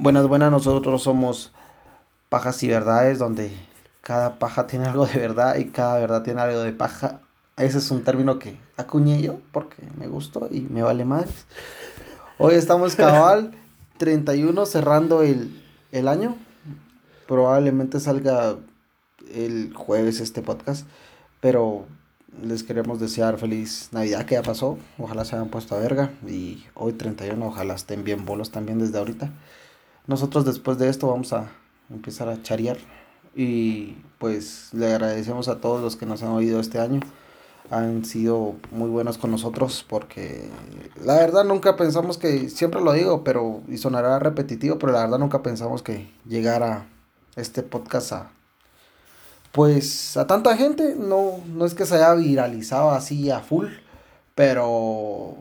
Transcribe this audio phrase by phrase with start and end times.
[0.00, 1.50] Buenas, buenas, nosotros somos
[2.28, 3.50] Pajas y Verdades, donde
[4.00, 7.20] cada paja tiene algo de verdad y cada verdad tiene algo de paja.
[7.56, 11.26] Ese es un término que acuñé yo porque me gustó y me vale más.
[12.38, 13.56] Hoy estamos cabal
[13.98, 15.60] 31 cerrando el,
[15.90, 16.36] el año.
[17.26, 18.54] Probablemente salga
[19.34, 20.86] el jueves este podcast,
[21.40, 21.86] pero
[22.40, 24.78] les queremos desear feliz Navidad que ya pasó.
[24.96, 28.96] Ojalá se hayan puesto a verga y hoy 31, ojalá estén bien bolos también desde
[28.96, 29.32] ahorita.
[30.08, 31.50] Nosotros después de esto vamos a
[31.90, 32.78] empezar a charear
[33.36, 37.00] y pues le agradecemos a todos los que nos han oído este año.
[37.70, 40.48] Han sido muy buenos con nosotros porque
[41.04, 45.18] la verdad nunca pensamos que, siempre lo digo, pero y sonará repetitivo, pero la verdad
[45.18, 46.86] nunca pensamos que llegara
[47.36, 48.30] este podcast a
[49.52, 53.66] pues a tanta gente, no, no es que se haya viralizado así a full,
[54.34, 55.34] pero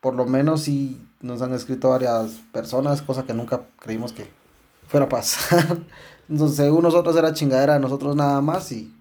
[0.00, 4.28] por lo menos sí nos han escrito varias personas, cosa que nunca creímos que
[4.86, 5.78] fuera a pasar.
[6.28, 8.92] Entonces, según nosotros era chingadera de nosotros nada más y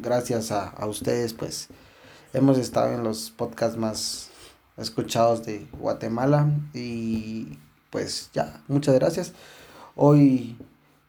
[0.00, 1.68] gracias a, a ustedes pues
[2.32, 4.30] hemos estado en los podcasts más
[4.76, 7.58] escuchados de Guatemala y
[7.90, 9.32] pues ya, muchas gracias.
[9.96, 10.56] Hoy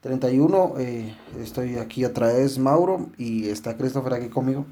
[0.02, 4.66] 31, eh, estoy aquí otra vez Mauro y está Christopher aquí conmigo.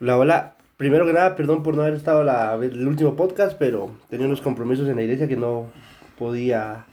[0.00, 0.57] Hola, hola.
[0.78, 4.40] Primero que nada, perdón por no haber estado la, el último podcast, pero tenía unos
[4.40, 5.66] compromisos en la iglesia que no
[6.16, 6.86] podía...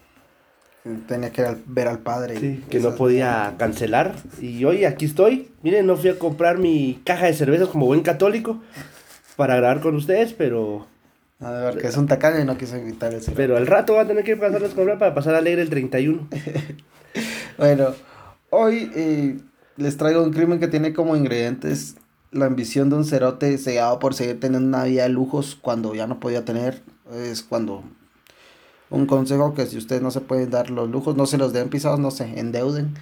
[1.07, 2.39] Tenía que ver al padre.
[2.39, 4.15] Sí, que no podía cancelar.
[4.41, 5.51] Y hoy aquí estoy.
[5.61, 8.59] Miren, no fui a comprar mi caja de cervezas como buen católico
[9.35, 10.87] para grabar con ustedes, pero...
[11.39, 14.01] A ver, que es un tacaño y no quise evitar el Pero al rato va
[14.01, 16.27] a tener que pasarles a comprar para pasar alegre el 31.
[17.59, 17.89] bueno,
[18.49, 19.37] hoy eh,
[19.77, 21.97] les traigo un crimen que tiene como ingredientes
[22.35, 26.05] la ambición de un cerote cegado por seguir teniendo una vida de lujos cuando ya
[26.05, 26.83] no podía tener.
[27.13, 27.83] Es cuando
[28.89, 31.69] un consejo que si ustedes no se pueden dar los lujos, no se los den
[31.69, 32.93] pisados, no se endeuden.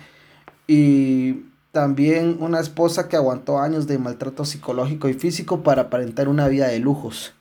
[0.67, 6.47] Y también una esposa que aguantó años de maltrato psicológico y físico para aparentar una
[6.47, 7.33] vida de lujos.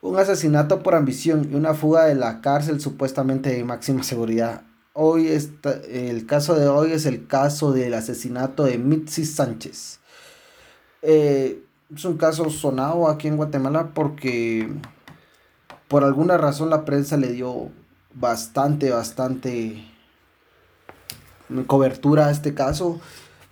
[0.00, 4.62] Un asesinato por ambición y una fuga de la cárcel supuestamente de máxima seguridad.
[4.94, 10.00] Hoy está, el caso de hoy es el caso del asesinato de Mitzi Sánchez.
[11.08, 11.62] Eh,
[11.94, 14.68] es un caso sonado aquí en Guatemala porque
[15.86, 17.70] por alguna razón la prensa le dio
[18.12, 19.84] bastante, bastante
[21.68, 23.00] cobertura a este caso.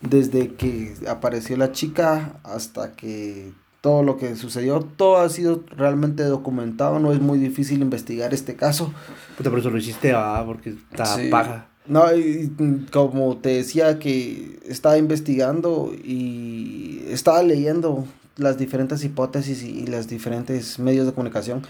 [0.01, 6.25] Desde que apareció la chica hasta que todo lo que sucedió, todo ha sido realmente
[6.25, 8.93] documentado, no es muy difícil investigar este caso.
[9.37, 11.69] Puta, por eso lo hiciste, ah, porque está paja.
[11.87, 12.51] No, y
[12.91, 18.07] como te decía que estaba investigando y estaba leyendo
[18.37, 21.63] las diferentes hipótesis y, las diferentes medios de comunicación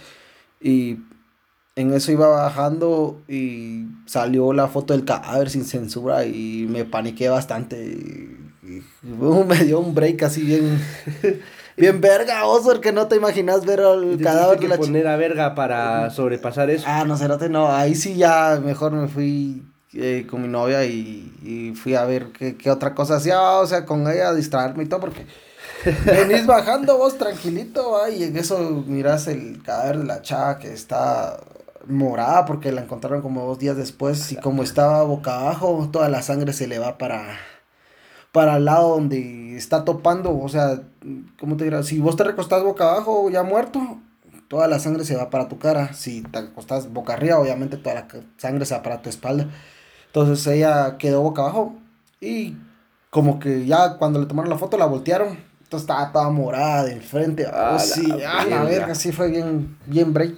[0.60, 0.98] y
[1.76, 7.28] en eso iba bajando y salió la foto del cadáver sin censura y me paniqué
[7.28, 10.80] bastante y, me dio un break así bien
[11.76, 15.56] bien verga, oso, que no te imaginas ver el cadáver de la poner a verga
[15.56, 16.84] para sobrepasar eso.
[16.86, 19.64] Ah, no, cerote, no, ahí sí ya mejor me fui
[19.96, 23.84] eh, con mi novia y, fui a ver qué, qué, otra cosa hacía, o sea,
[23.84, 25.26] con ella a distraerme y todo, porque
[26.04, 31.40] venís bajando vos tranquilito, y en eso miras el cadáver de la chava que está
[31.86, 36.22] morada, porque la encontraron como dos días después, y como estaba boca abajo, toda la
[36.22, 37.38] sangre se le va para,
[38.32, 40.80] para el lado donde está topando, o sea,
[41.38, 41.86] ¿cómo te dirás?
[41.86, 43.98] Si vos te recostás boca abajo, ya muerto,
[44.48, 45.92] toda la sangre se va para tu cara.
[45.94, 49.48] Si te acostás boca arriba, obviamente toda la sangre se va para tu espalda.
[50.14, 51.74] Entonces ella quedó boca abajo
[52.20, 52.56] y
[53.10, 55.30] como que ya cuando le tomaron la foto la voltearon.
[55.64, 57.48] Entonces estaba toda morada de enfrente.
[57.52, 60.36] Oh, sí, a la verga, sí fue bien, bien break.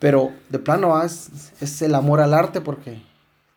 [0.00, 3.00] Pero de plano ah, es, es el amor al arte porque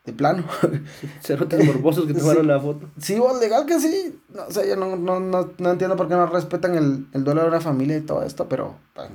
[0.05, 0.43] de plano.
[1.49, 2.87] tan morbosos que tomaron la foto.
[2.99, 4.21] Sí, vos, legal que sí.
[4.29, 7.23] No, o sea, yo no, no, no, no, entiendo por qué no respetan el, el
[7.23, 9.09] duelo de una familia y todo esto, pero pues,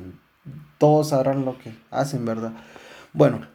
[0.77, 2.53] todos sabrán lo que hacen, ¿verdad?
[3.13, 3.47] Bueno,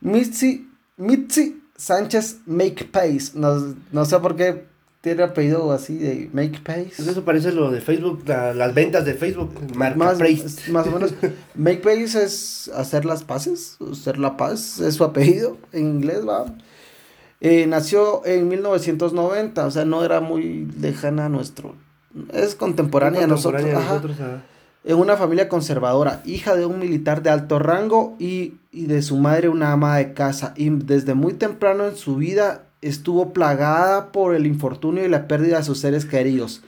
[0.00, 3.32] Mitzi, Mitzi Sánchez Make Pace.
[3.34, 4.64] No, no sé por qué
[5.00, 6.92] tiene apellido así de Make Pace.
[6.96, 9.52] Pues eso parece lo de Facebook, las ventas de Facebook.
[9.76, 11.14] más, más o menos.
[11.54, 16.46] Make Pace es hacer las paces, hacer la paz, es su apellido en inglés, va.
[17.40, 21.74] Eh, nació en 1990, o sea, no era muy lejana a nuestro.
[22.32, 23.62] Es contemporánea, a nosotros.
[23.62, 24.16] nosotros
[24.84, 28.54] en una familia conservadora, hija de un militar de alto rango y,
[28.86, 30.52] de su madre una ama de casa.
[30.56, 35.58] Y desde muy temprano en su vida estuvo plagada por el infortunio y la pérdida
[35.58, 36.62] de sus seres queridos.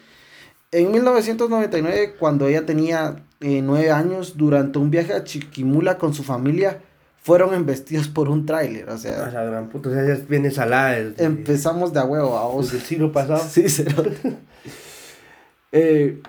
[0.73, 6.23] En 1999, cuando ella tenía eh, nueve años, durante un viaje a Chiquimula con su
[6.25, 6.81] familia,
[7.23, 10.93] fueron embestidos por un tráiler, o sea, la gran puta, o sea, ya viene salada.
[10.93, 12.67] desde- empezamos de a huevo a vos.
[12.67, 13.43] desde el siglo pasado.
[13.51, 13.67] Sí,
[15.73, 16.23] eh,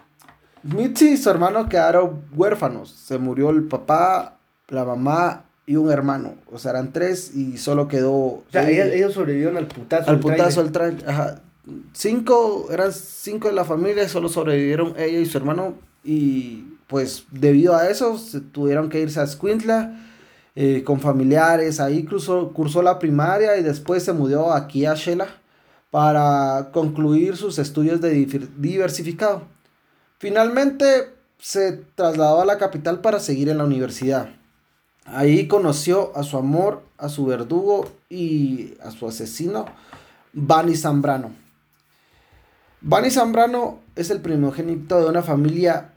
[0.63, 2.91] Mitzi y su hermano quedaron huérfanos.
[2.91, 4.38] Se murió el papá,
[4.68, 6.34] la mamá y un hermano.
[6.52, 8.12] O sea, eran tres y solo quedó.
[8.14, 10.10] O sea, ella- ellos, ellos sobrevivieron al putazo.
[10.10, 11.02] al putazo tráiler.
[11.02, 11.10] tráiler.
[11.10, 11.42] Ajá.
[11.94, 15.75] Cinco, eran cinco de la familia y solo sobrevivieron ella y su hermano.
[16.04, 20.00] Y pues debido a eso se tuvieron que irse a Escuintla
[20.56, 21.80] eh, con familiares.
[21.81, 25.28] Ahí cruzó, cursó la primaria y después se mudó aquí a Shela
[25.92, 28.12] para concluir sus estudios de
[28.58, 29.44] diversificado.
[30.20, 30.86] Finalmente
[31.40, 34.30] se trasladó a la capital para seguir en la universidad.
[35.07, 39.65] Ahí conoció a su amor, a su verdugo y a su asesino,
[40.33, 41.31] Bani Zambrano.
[42.81, 45.94] Bani Zambrano es el primogénito de una familia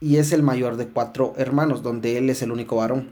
[0.00, 3.10] y es el mayor de cuatro hermanos, donde él es el único varón.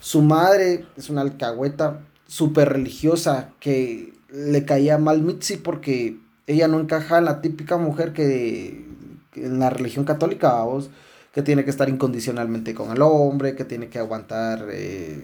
[0.00, 6.18] Su madre es una alcahueta súper religiosa que le caía mal Mitzi porque
[6.48, 8.86] ella no encaja en la típica mujer que,
[9.36, 10.90] en la religión católica, vamos,
[11.34, 15.20] que tiene que estar incondicionalmente con el hombre, que tiene que aguantar eh,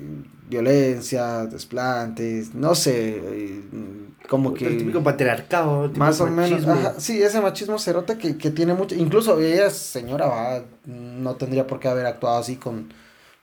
[0.49, 3.61] violencia, desplantes, no sé, eh,
[4.29, 4.67] como que...
[4.67, 5.85] El típico patriarcado.
[5.85, 9.39] el típico Más o menos, ajá, sí, ese machismo cerote que, que tiene mucho, incluso
[9.41, 12.93] ella señora, va, no tendría por qué haber actuado así con,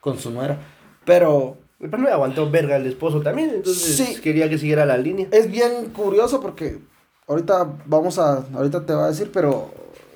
[0.02, 0.60] con su nuera,
[1.06, 4.20] pero El pan no aguantó verga el esposo también, entonces Sí.
[4.22, 5.28] quería que siguiera la línea.
[5.32, 6.80] es bien curioso porque
[7.28, 9.72] ahorita vamos a, ahorita te va a decir, pero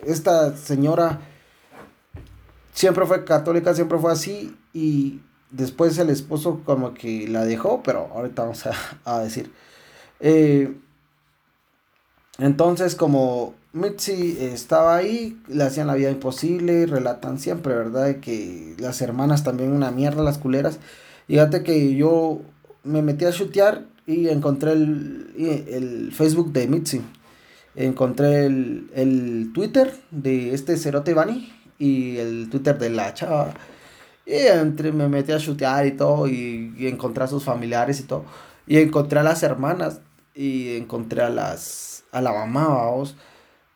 [0.06, 1.22] esta señora
[2.74, 5.20] siempre fue católica, siempre fue así y
[5.50, 8.74] después el esposo como que la dejó, pero ahorita vamos a,
[9.06, 9.52] a decir.
[10.20, 10.76] Eh,
[12.38, 18.06] entonces como Mitzi estaba ahí, le hacían la vida imposible, relatan siempre, ¿verdad?
[18.06, 20.80] De que las hermanas también una mierda, las culeras.
[21.28, 22.42] Fíjate que yo
[22.84, 27.02] me metí a chutear y encontré el, el Facebook de Mitzi.
[27.76, 33.56] Encontré el, el Twitter de este Cerote Bani y el Twitter de la chava.
[34.26, 38.04] Y entre, me metí a chutear y todo y, y encontré a sus familiares y
[38.04, 38.26] todo.
[38.68, 40.02] Y encontré a las hermanas
[40.36, 43.16] y encontré a las a la mamá, vamos.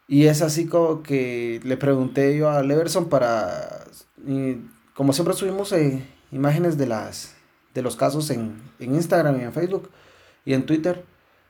[0.07, 3.85] Y es así como que le pregunté yo a Leverson para
[4.93, 7.35] como siempre subimos eh, imágenes de las
[7.73, 9.89] de los casos en, en Instagram y en Facebook
[10.45, 11.03] y en Twitter.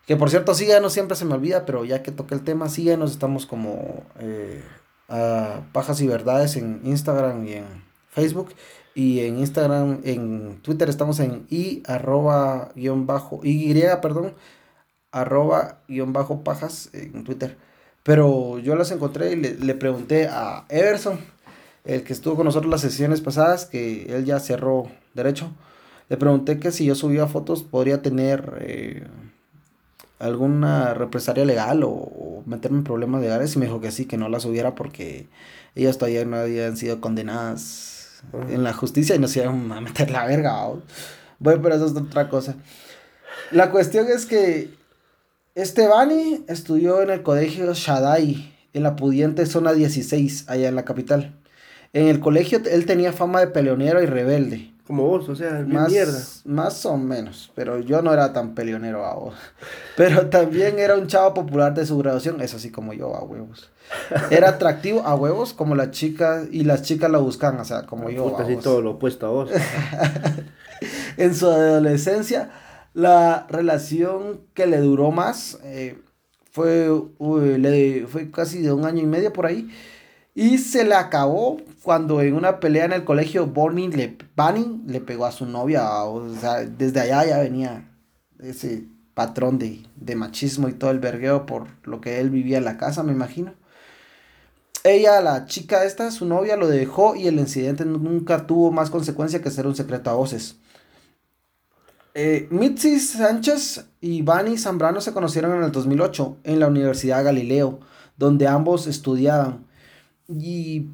[0.08, 3.12] Que por cierto, síganos, siempre se me olvida, pero ya que toqué el tema, síganos,
[3.12, 4.64] estamos como eh,
[5.08, 7.66] a Pajas y Verdades en Instagram y en
[8.10, 8.50] Facebook.
[8.94, 14.34] Y en Instagram, en Twitter estamos en i arroba guion bajo, y perdón,
[15.12, 17.58] arroba guion bajo pajas en Twitter.
[18.04, 21.20] Pero yo las encontré y le, le pregunté a Everson,
[21.84, 25.52] el que estuvo con nosotros las sesiones pasadas, que él ya cerró derecho.
[26.08, 29.08] Le pregunté que si yo subía fotos podría tener eh,
[30.20, 34.18] alguna represalia legal o, o meterme en problemas legales y me dijo que sí, que
[34.18, 35.28] no las subiera porque
[35.76, 40.12] ellas todavía no habían sido condenadas en la justicia y no se iban a meter
[40.12, 40.54] la verga.
[40.54, 40.84] ¿vamos?
[41.40, 42.56] Bueno, pero eso es otra cosa.
[43.52, 44.74] La cuestión es que
[45.54, 50.86] este Bani estudió en el colegio Shaddai, en la pudiente zona 16, allá en la
[50.86, 51.36] capital.
[51.94, 54.74] En el colegio él tenía fama de peleonero y rebelde.
[54.88, 56.20] Como vos, o sea, Más, mierda.
[56.46, 59.34] más o menos, pero yo no era tan peleonero a vos.
[59.98, 63.72] Pero también era un chavo popular de su graduación, eso sí como yo a huevos.
[64.30, 68.10] Era atractivo a huevos como las chicas y las chicas lo buscan, o sea, como
[68.12, 68.64] yo Puta, a así vos.
[68.64, 69.50] todo lo opuesto a vos.
[71.18, 72.50] En su adolescencia,
[72.94, 75.98] la relación que le duró más eh,
[76.52, 79.70] fue, uy, le, fue casi de un año y medio por ahí.
[80.36, 85.00] Y se le acabó cuando en una pelea en el colegio Bonnie le, Bunny le
[85.00, 86.04] pegó a su novia.
[86.04, 87.90] O sea, desde allá ya venía
[88.40, 92.66] ese patrón de, de machismo y todo el vergueo por lo que él vivía en
[92.66, 93.54] la casa, me imagino.
[94.84, 99.42] Ella, la chica esta, su novia, lo dejó y el incidente nunca tuvo más consecuencia
[99.42, 100.58] que ser un secreto a voces.
[102.14, 107.80] Eh, Mitzi Sánchez y Bani Zambrano se conocieron en el 2008 en la Universidad Galileo,
[108.18, 109.65] donde ambos estudiaban.
[110.28, 110.88] Y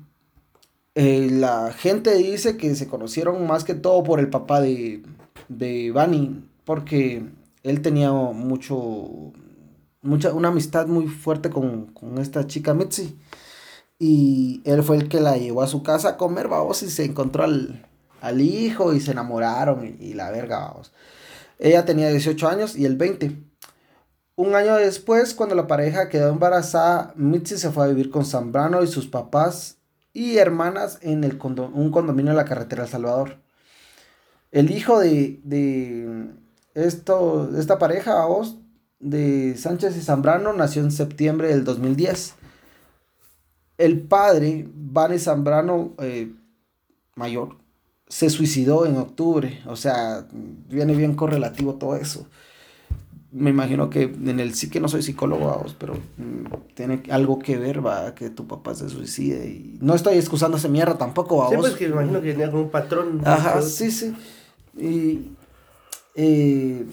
[0.96, 5.04] eh, la gente dice que se conocieron más que todo por el papá de,
[5.48, 7.24] de Bani, porque
[7.64, 9.34] él tenía mucho,
[10.02, 13.18] mucha, una amistad muy fuerte con, con esta chica Mitzi.
[14.00, 17.06] Y él fue el que la llevó a su casa a comer, vamos, y se
[17.06, 17.86] encontró al,
[18.22, 20.92] al hijo y se enamoraron y, la verga, vamos.
[21.60, 23.51] Ella tenía 18 años y él 20.
[24.42, 28.82] Un año después, cuando la pareja quedó embarazada, Mitzi se fue a vivir con Zambrano
[28.82, 29.78] y sus papás
[30.14, 33.38] y hermanas en el un condominio de la carretera El Salvador.
[34.52, 36.32] El hijo de, de
[36.74, 38.26] esto, esta pareja,
[39.00, 42.34] de Sánchez y Zambrano, nació en septiembre del 2010.
[43.78, 46.34] El padre, Vane Zambrano, eh,
[47.14, 47.58] mayor,
[48.08, 49.62] se suicidó en octubre.
[49.68, 52.26] O sea, viene bien correlativo todo eso.
[53.34, 57.40] Me imagino que en el sí que no soy psicólogo, vos, pero mm, tiene algo
[57.40, 59.48] que ver, va, que tu papá se suicide.
[59.48, 61.50] Y no estoy excusando esa mierda tampoco, vos.
[61.50, 63.22] Sí, pues que me imagino que tenía como un patrón.
[63.24, 64.14] Ajá, sí, sí.
[64.78, 65.32] Y
[66.16, 66.86] eh,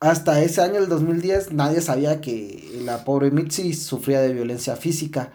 [0.00, 5.32] hasta ese año, el 2010, nadie sabía que la pobre Mitzi sufría de violencia física.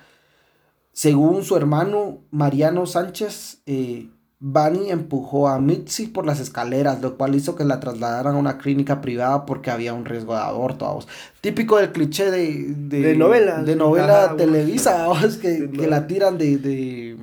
[0.91, 4.09] Según su hermano Mariano Sánchez, eh,
[4.41, 8.58] Bani empujó a Mitzi por las escaleras, lo cual hizo que la trasladaran a una
[8.58, 11.00] clínica privada porque había un riesgo de aborto.
[11.41, 13.62] Típico del cliché de, De novela.
[13.62, 15.08] De novela Ajá, televisa,
[15.41, 16.58] que, De que la tiran de...
[16.58, 17.17] de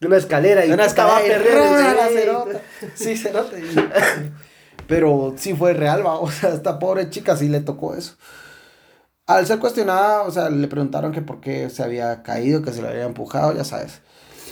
[0.00, 2.08] De una escalera y de una a escalera la
[2.94, 3.14] sí.
[4.88, 6.18] Pero sí fue real, va.
[6.20, 8.14] O sea, a esta pobre chica sí le tocó eso.
[9.26, 12.80] Al ser cuestionada, o sea, le preguntaron que por qué se había caído, que se
[12.80, 14.00] le había empujado, ya sabes.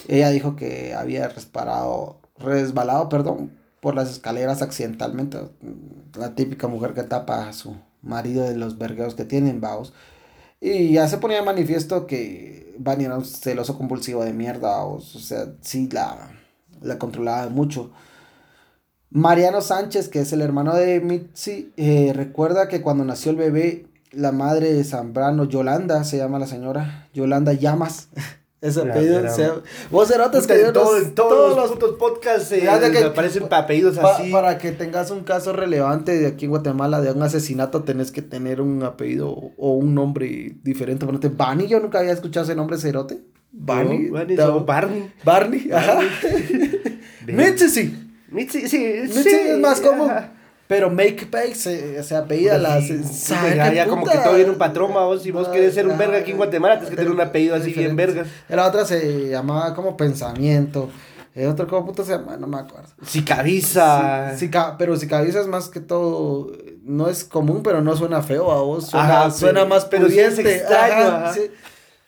[0.09, 5.39] Ella dijo que había resparado, resbalado, perdón, por las escaleras accidentalmente.
[6.19, 9.93] La típica mujer que tapa a su marido de los vergueos que tienen, vaos.
[10.61, 15.17] Y ya se ponía de manifiesto que Vani era un celoso compulsivo de mierda, vaos.
[15.17, 16.31] O sea, sí la,
[16.83, 17.91] la controlaba mucho.
[19.11, 23.87] Mariano Sánchez, que es el hermano de Mitzi, eh, recuerda que cuando nació el bebé,
[24.13, 28.09] la madre de Zambrano, Yolanda, se llama la señora, Yolanda Llamas.
[28.63, 29.49] Ese apellido, era- se-
[29.91, 33.05] vos erotes que En yo todo- los- en todos, los putos podcasts eh, Fíjate que-
[33.05, 34.31] aparecen apellidos Pa- así.
[34.31, 38.21] para que tengas un caso relevante de aquí en Guatemala de un asesinato, tenés que
[38.21, 41.07] tener un apellido o un nombre diferente.
[41.07, 43.21] Ponete Barney, yo nunca había escuchado ese nombre cerote.
[43.53, 45.11] Barney, da- no, Barney.
[45.25, 45.99] Barney, ajá.
[47.27, 48.11] Mitzi sí.
[48.31, 50.11] Mitzi, sí, Mitzi es más común.
[50.11, 50.33] ajá.
[50.71, 52.81] Pero Make Pay se, se apellida la.
[52.81, 55.21] se- Sí, ¿sabe ya, ya como que todo viene un patrón, vos.
[55.25, 57.73] Si vos querés ser un verga aquí en Guatemala, tienes que tener un apellido así
[57.73, 58.29] bien vergas.
[58.49, 60.89] La otra se llamaba como Pensamiento.
[61.35, 62.37] El otro, ¿cómo puta se llama?
[62.37, 62.89] No me acuerdo.
[64.49, 66.53] Ca- pero si cabeza es más que todo,
[66.85, 68.87] no es común, pero no suena feo a vos.
[68.91, 70.65] Suena, Ajá, suena pero- más pudiente.
[70.65, 71.35] ajá, ajá.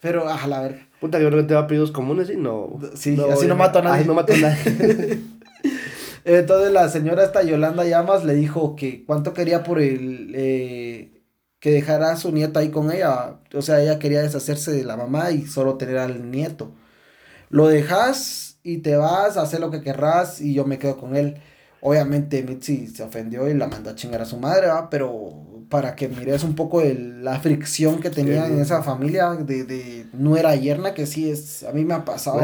[0.01, 0.87] Pero, a la verga.
[1.01, 2.37] Puta, que que te va apellidos comunes, ¿sí?
[2.37, 2.79] No.
[2.95, 4.05] Sí, así no mato a nadie.
[4.05, 5.19] No mato a nadie.
[6.25, 11.23] Entonces la señora esta Yolanda Llamas le dijo que cuánto quería por el eh,
[11.59, 13.41] que dejara a su nieta ahí con ella.
[13.55, 16.73] O sea, ella quería deshacerse de la mamá y solo tener al nieto.
[17.51, 21.17] Lo dejas y te vas a hacer lo que querrás y yo me quedo con
[21.17, 21.39] él.
[21.81, 24.89] Obviamente Mitzi se ofendió y la mandó a chingar a su madre, ¿va?
[24.89, 28.53] Pero para que mires un poco el- la fricción que tenían Sí.
[28.53, 32.39] en esa familia de, de nuera yerna, que sí es, a mí me ha pasado.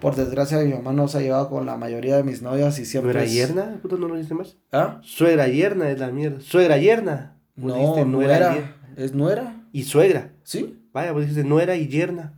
[0.00, 2.84] Por desgracia, mi mamá no se ha llevado con la mayoría de mis novias y
[2.84, 3.12] siempre.
[3.12, 3.78] ¿Suegra es- yerna?
[3.82, 4.56] Puta, no lo dice más.
[4.72, 5.00] ¿Ah?
[5.02, 6.40] Suegra yerna es la mierda.
[6.40, 7.36] Suegra yerna.
[7.56, 8.74] No, dijiste nuera.
[8.96, 9.56] ¿Es nuera?
[9.72, 10.30] Y suegra.
[10.44, 10.78] ¿Sí?
[10.92, 12.34] Vaya, vos dijiste nuera y yerna.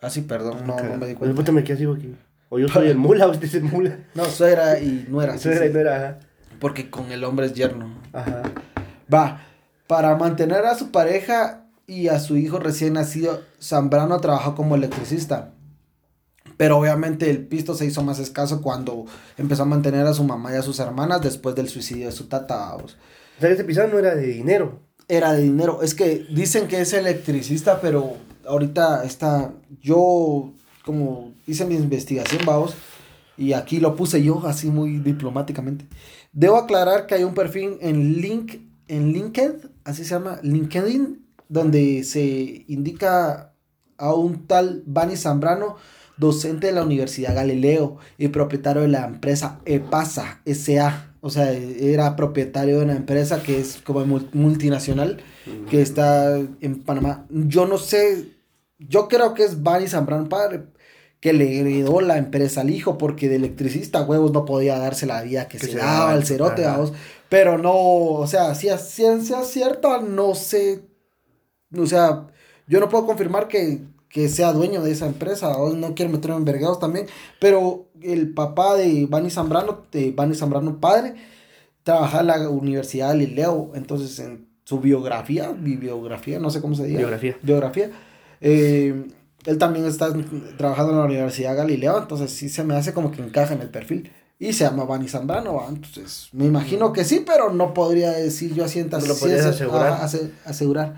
[0.00, 1.36] Ah, sí, perdón, no, no me di cuenta.
[1.36, 2.14] puta, me quedé así, porque-
[2.48, 3.98] O yo soy el mula, o usted es el mula.
[4.14, 5.34] No, suegra y nuera.
[5.34, 5.70] sí, Suegra sí.
[5.70, 6.18] y nuera, ajá.
[6.58, 7.94] Porque con el hombre es yerno.
[8.12, 8.42] Ajá.
[9.12, 9.42] Va,
[9.86, 15.52] para mantener a su pareja y a su hijo recién nacido, Zambrano trabajó como electricista.
[16.62, 19.04] Pero obviamente el pisto se hizo más escaso cuando
[19.36, 22.28] empezó a mantener a su mamá y a sus hermanas después del suicidio de su
[22.28, 22.76] tata.
[22.76, 22.86] O
[23.40, 24.78] sea, ese pisado no era de dinero.
[25.08, 25.82] Era de dinero.
[25.82, 28.12] Es que dicen que es electricista, pero
[28.46, 29.52] ahorita está.
[29.80, 30.52] Yo,
[30.84, 32.76] como hice mi investigación, vamos,
[33.36, 35.86] y aquí lo puse yo, así muy diplomáticamente.
[36.30, 38.54] Debo aclarar que hay un perfil en Link,
[38.86, 43.52] en LinkedIn, así se llama, LinkedIn, donde se indica
[43.98, 45.76] a un tal Bani Zambrano,
[46.22, 51.10] docente de la Universidad Galileo y propietario de la empresa EPASA SA.
[51.20, 55.18] O sea, era propietario de una empresa que es como mul- multinacional
[55.70, 57.26] que está en Panamá.
[57.30, 58.28] Yo no sé,
[58.78, 60.64] yo creo que es Bani Zambrano padre
[61.20, 65.22] que le heredó la empresa al hijo porque de electricista huevos no podía darse la
[65.22, 66.92] vida que, Que se, se daba al cerote, vamos.
[67.28, 70.82] Pero no, o sea, si es ciencia cierta, no sé,
[71.78, 72.26] o sea,
[72.66, 73.80] yo no puedo confirmar que,
[74.12, 77.06] que sea dueño de esa empresa, o no quiero meterme en vergados también,
[77.40, 81.14] pero el papá de Bani Zambrano, de Bani Zambrano padre,
[81.82, 86.74] trabaja en la Universidad de Galileo, entonces en su biografía, mi biografía, no sé cómo
[86.74, 86.98] se diga.
[86.98, 87.36] Biografía.
[87.42, 87.90] Biografía.
[88.40, 89.06] eh,
[89.44, 90.12] él también está
[90.56, 93.70] trabajando en la Universidad Galileo, entonces sí se me hace como que encaja en el
[93.70, 94.12] perfil.
[94.38, 95.66] Y se llama Bani Zambrano, ¿va?
[95.68, 99.92] entonces me imagino que sí, pero no podría decir yo a No lo podrías asegurar.
[99.94, 100.94] ajá, ase- asegurar.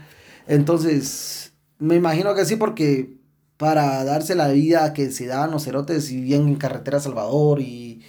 [0.47, 3.15] Entonces, me imagino que sí, porque
[3.57, 8.03] para darse la vida que se dan los cerotes y bien en carretera Salvador y,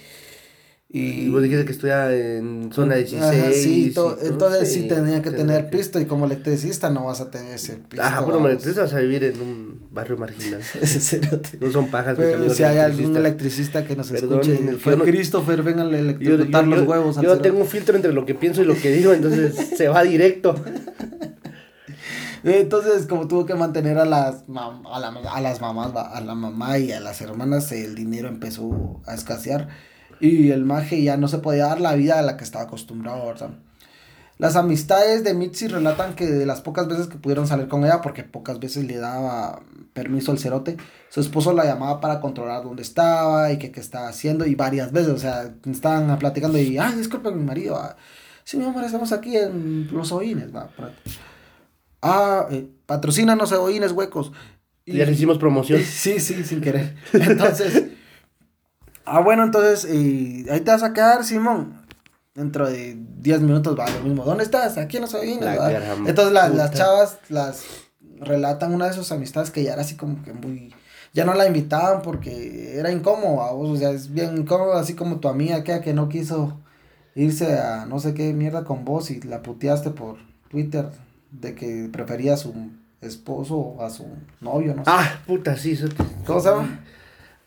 [0.88, 3.22] Y vos dijiste que estudia en zona 16.
[3.22, 7.20] Ajá, sí, to- y entonces sí, tenía que tener pisto y como electricista no vas
[7.20, 8.02] a tener ese pisto.
[8.04, 8.50] Ajá, bueno, vamos.
[8.50, 10.60] electricista vas a vivir en un barrio marginal.
[11.60, 14.98] No son pajas, Pero si hay algún electricista que nos Perdón, escuche, el- fue yo
[14.98, 17.18] no- Christopher, vengan a Yo, electrocutar yo- los yo- huevos.
[17.18, 19.88] al yo tengo un filtro entre lo que pienso y lo que digo, entonces se
[19.88, 20.54] va directo.
[22.48, 24.44] Entonces, como tuvo que mantener a las,
[24.88, 29.00] a, la- a las mamás, a la mamá y a las hermanas, el dinero empezó
[29.04, 29.68] a escasear
[30.20, 33.34] y el maje ya no se podía dar la vida a la que estaba acostumbrado.
[34.38, 38.00] Las amistades de Mitzi relatan que de las pocas veces que pudieron salir con ella,
[38.00, 39.62] porque pocas veces le daba
[39.92, 40.76] permiso al cerote,
[41.08, 44.92] su esposo la llamaba para controlar dónde estaba y qué, qué estaba haciendo, y varias
[44.92, 47.96] veces, o sea, estaban platicando y, ah, disculpa mi marido, ah,
[48.44, 50.68] sí, mi amor, estamos aquí en Los Oines, va.
[52.02, 54.32] Ah, eh, patrocínanos Oines Huecos.
[54.84, 55.80] Y ya le hicimos promoción.
[55.84, 56.94] Sí, sí, sin querer.
[57.12, 57.84] Entonces,
[59.04, 61.84] ah, bueno, entonces, eh, ahí te vas a quedar, Simón.
[62.34, 64.24] Dentro de 10 minutos va lo mismo.
[64.24, 64.76] ¿Dónde estás?
[64.76, 65.40] Aquí en los Oines.
[65.40, 65.54] La
[66.06, 67.64] Entonces, la- las chavas las
[68.20, 70.74] relatan una de sus amistades que ya era así como que muy.
[71.14, 74.92] Ya no la invitaban porque era incómodo, a vos, o sea, es bien incómodo, así
[74.94, 76.60] como tu amiga que, que no quiso
[77.14, 80.16] irse a no sé qué mierda con vos y la puteaste por
[80.50, 80.90] Twitter
[81.30, 82.54] de que prefería a su
[83.00, 84.06] esposo a su
[84.40, 84.90] novio, no sé.
[84.92, 85.72] Ah, puta, sí.
[85.72, 85.88] Eso...
[86.26, 86.80] ¿Cómo se llama?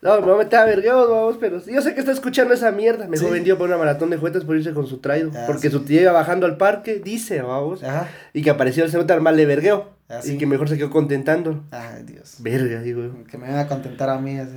[0.01, 2.71] No, me voy a meter a vergueos, vamos, pero yo sé que está escuchando esa
[2.71, 3.05] mierda.
[3.07, 3.33] Mejor Sí.
[3.33, 5.31] vendió por una maratón de juguetes por irse con su traido.
[5.35, 5.71] Ah, porque sí.
[5.73, 7.83] su tía iba bajando al parque, dice, vamos.
[7.83, 8.07] Ajá.
[8.31, 9.89] Y que apareció el al mal de vergueo.
[10.07, 10.35] Ah, sí.
[10.35, 11.65] Y que mejor se quedó contentando.
[11.71, 12.37] Ay, Dios.
[12.39, 13.25] Verga, digo.
[13.29, 14.39] Que me va a contentar a mí.
[14.39, 14.53] Así.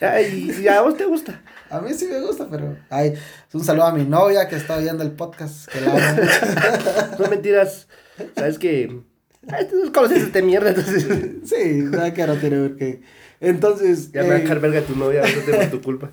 [0.00, 1.42] Ay, y a vos te gusta.
[1.70, 2.76] A mí sí me gusta, pero.
[2.88, 3.12] Ay,
[3.52, 5.68] un saludo a mi novia que está oyendo el podcast.
[5.68, 7.18] Que la amo mucho.
[7.18, 7.88] No mentiras.
[8.36, 9.00] Sabes que.
[9.48, 11.06] Ay, tú conoces este mierda, entonces.
[11.44, 13.02] sí, nada que no tiene qué.
[13.40, 14.12] Entonces.
[14.12, 16.10] Ya me va a eh, dejar verga tu novia, no tengo tu culpa.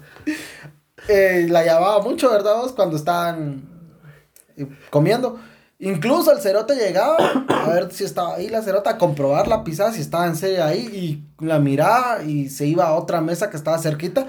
[1.07, 2.55] eh, la llamaba mucho, ¿verdad?
[2.55, 2.71] Vos?
[2.71, 3.63] Cuando estaban
[4.57, 5.39] eh, comiendo.
[5.77, 7.17] Incluso el cerote llegaba
[7.49, 10.63] a ver si estaba ahí la cerota, a comprobar la pisada, si estaba en serio
[10.63, 10.79] ahí,
[11.39, 14.25] y la miraba y se iba a otra mesa que estaba cerquita.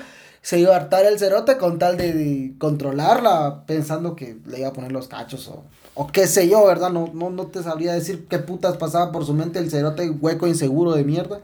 [0.46, 4.68] Se iba a hartar el cerote con tal de, de controlarla, pensando que le iba
[4.68, 6.92] a poner los cachos o, o qué sé yo, ¿verdad?
[6.92, 10.46] No, no, no te sabría decir qué putas pasaba por su mente el cerote hueco
[10.46, 11.40] inseguro de mierda.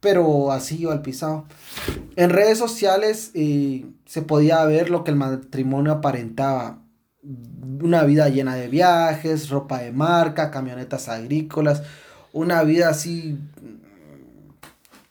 [0.00, 1.44] Pero así iba al pisado.
[2.16, 6.80] En redes sociales eh, se podía ver lo que el matrimonio aparentaba.
[7.22, 11.84] Una vida llena de viajes, ropa de marca, camionetas agrícolas,
[12.32, 13.38] una vida así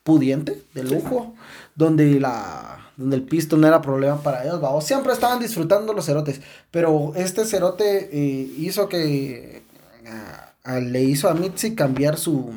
[0.04, 1.34] pudiente, de lujo,
[1.74, 4.70] donde la donde el pisto no era problema para ellos, ¿va?
[4.72, 9.64] O siempre estaban disfrutando los cerotes, pero este cerote eh, hizo que
[10.08, 12.54] ah, ah, le hizo a Mitzi cambiar su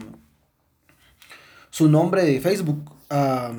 [1.71, 3.53] su nombre de Facebook a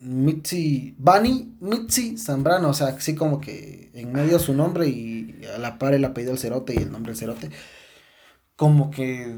[0.00, 5.58] Mitzi, Bunny Mitzi Zambrano, o sea, así como que en medio su nombre y a
[5.58, 7.50] la par el apellido del cerote y el nombre del cerote,
[8.56, 9.36] como que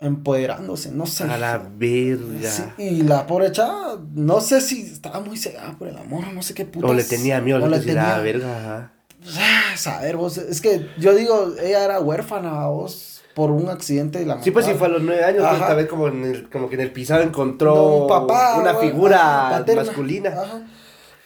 [0.00, 1.24] empoderándose, no sé.
[1.24, 2.50] A la verga.
[2.50, 6.42] Sí, y la pobre chava, no sé si estaba muy cegada por el amor, no
[6.42, 6.90] sé qué putas.
[6.90, 8.58] O le tenía miedo, o le tenía tenía- verga.
[8.58, 8.92] ajá.
[9.38, 14.24] Ah, saber vos, es que yo digo, ella era huérfana, vos, por un accidente de
[14.26, 14.78] la Sí, pues sí, mamá.
[14.78, 15.66] fue a los nueve años, pues, Ajá.
[15.68, 18.74] tal vez como, en el, como que en el pisado encontró No, un papá, una
[18.74, 19.82] figura paterna.
[19.84, 20.30] masculina.
[20.30, 20.62] Ajá.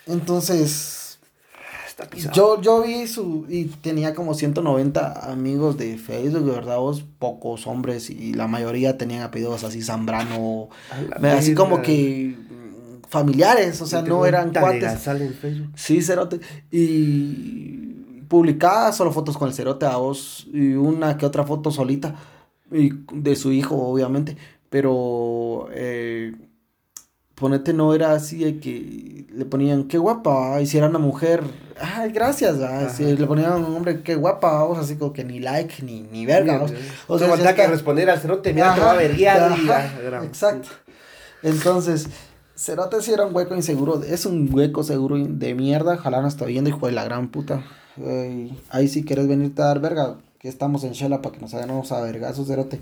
[0.09, 0.94] Entonces,
[1.95, 2.35] Está pisado.
[2.35, 7.69] yo, yo vi su, y tenía como 190 amigos de Facebook, de verdad, vos, pocos
[7.69, 10.71] hombres, y la mayoría tenían apellidos así, Zambrano,
[11.23, 12.37] así como que
[13.09, 15.07] familiares, o sea, Yo no eran cuates.
[15.07, 15.71] en Facebook.
[15.77, 16.41] Sí, cerote.
[16.73, 22.17] Y publicaba solo fotos con el cerote a vos y una que otra foto solita
[22.73, 24.37] y de su hijo, obviamente.
[24.69, 26.35] Pero eh,
[27.37, 31.45] ponete no era así de que le ponían qué guapa, y si era una mujer,
[31.81, 32.57] ay, gracias,
[32.97, 36.27] si le ponían un hombre qué guapa, vos así como que ni like ni, ni
[36.27, 36.73] verga, vos.
[37.07, 40.69] O sea, que está- responder al cerote, mira, te Ajá, va a gran- Exacto.
[41.43, 42.07] Entonces,
[42.57, 44.03] Cerote sí era un hueco inseguro.
[44.03, 45.95] Es un hueco seguro de mierda.
[45.95, 47.63] Ojalá no está viendo, hijo de la gran puta.
[48.71, 51.91] Ahí si quieres venirte a dar verga, que estamos en Shela para que nos hagamos
[51.93, 52.81] a vergazos, Cerote.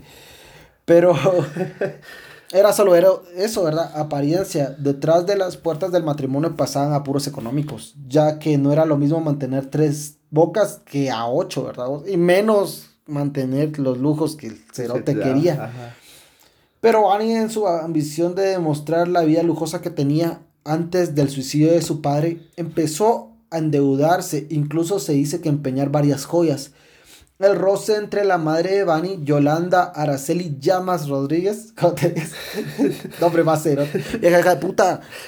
[0.85, 1.13] Pero
[2.53, 3.91] era solo era eso, ¿verdad?
[3.95, 4.75] Apariencia.
[4.77, 9.19] Detrás de las puertas del matrimonio pasaban apuros económicos, ya que no era lo mismo
[9.19, 11.87] mantener tres bocas que a ocho, ¿verdad?
[12.07, 15.65] Y menos mantener los lujos que el Cerote quería.
[15.65, 15.95] ajá.
[16.83, 21.71] Pero Annie en su ambición de demostrar la vida lujosa que tenía antes del suicidio
[21.71, 26.71] de su padre, empezó a endeudarse, incluso se dice que empeñar varias joyas.
[27.39, 31.73] El roce entre la madre de Bani, Yolanda Araceli Llamas Rodríguez.
[31.79, 32.33] ¿Cómo te dices?
[33.21, 33.85] Nombre más cero.
[34.21, 35.01] Hija de puta.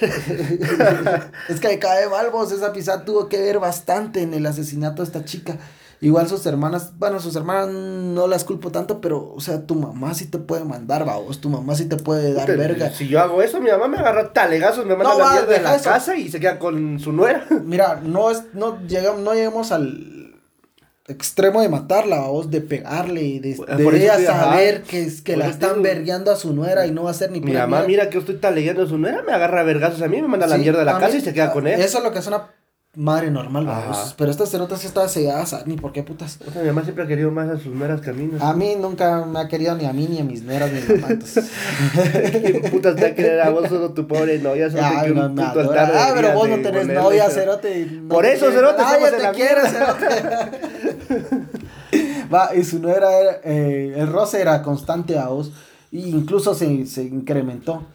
[1.48, 2.52] es que cae mal vos.
[2.52, 5.58] Esa pisada tuvo que ver bastante en el asesinato de esta chica.
[6.02, 10.12] Igual sus hermanas, bueno, sus hermanas no las culpo tanto, pero, o sea, tu mamá
[10.12, 12.90] sí te puede mandar, vamos, tu mamá sí te puede dar verga.
[12.90, 15.52] Si yo hago eso, mi mamá me agarra talegazos, me manda No, la va, mierda
[15.54, 15.84] de la eso.
[15.84, 17.46] casa y se queda con su nuera.
[17.64, 20.15] Mira, no es, no llegamos, no llegamos al
[21.08, 25.44] extremo de matarla, vamos, de pegarle, de, Por de ella saber que, es, que Por
[25.44, 28.08] la están vergueando a su nuera y no va a ser ni Mi mamá mira
[28.08, 30.46] que yo estoy talegueando a su nuera, me agarra a vergazos a mí, me manda
[30.46, 31.80] a la Sí, mierda de la a casa mí- y se queda con él.
[31.80, 32.50] Eso es lo que es una
[32.96, 34.14] madre normal, vamos.
[34.18, 36.38] Pero esta cerota sí está cegada, ni por qué putas.
[36.46, 38.28] O sea, mi mamá siempre ha querido más a sus nueras que a mí.
[38.80, 41.12] nunca me ha querido ni a mí, ni a mis nueras, ni a mi mamá.
[41.12, 41.50] entonces.
[42.32, 44.70] ¿Qué putas te va a querer a vos solo tu pobre novia?
[44.70, 45.90] Solo Ay, no, me adora.
[45.94, 47.86] Ah, pero vos no tenés novia, cerote.
[47.86, 49.68] no Por eso, cerote, estamos te la mierda.
[49.68, 51.36] cerote.
[52.32, 55.52] Va, y su nuera era, eh, el roce era constante a vos,
[55.92, 57.86] e incluso se, se incrementó.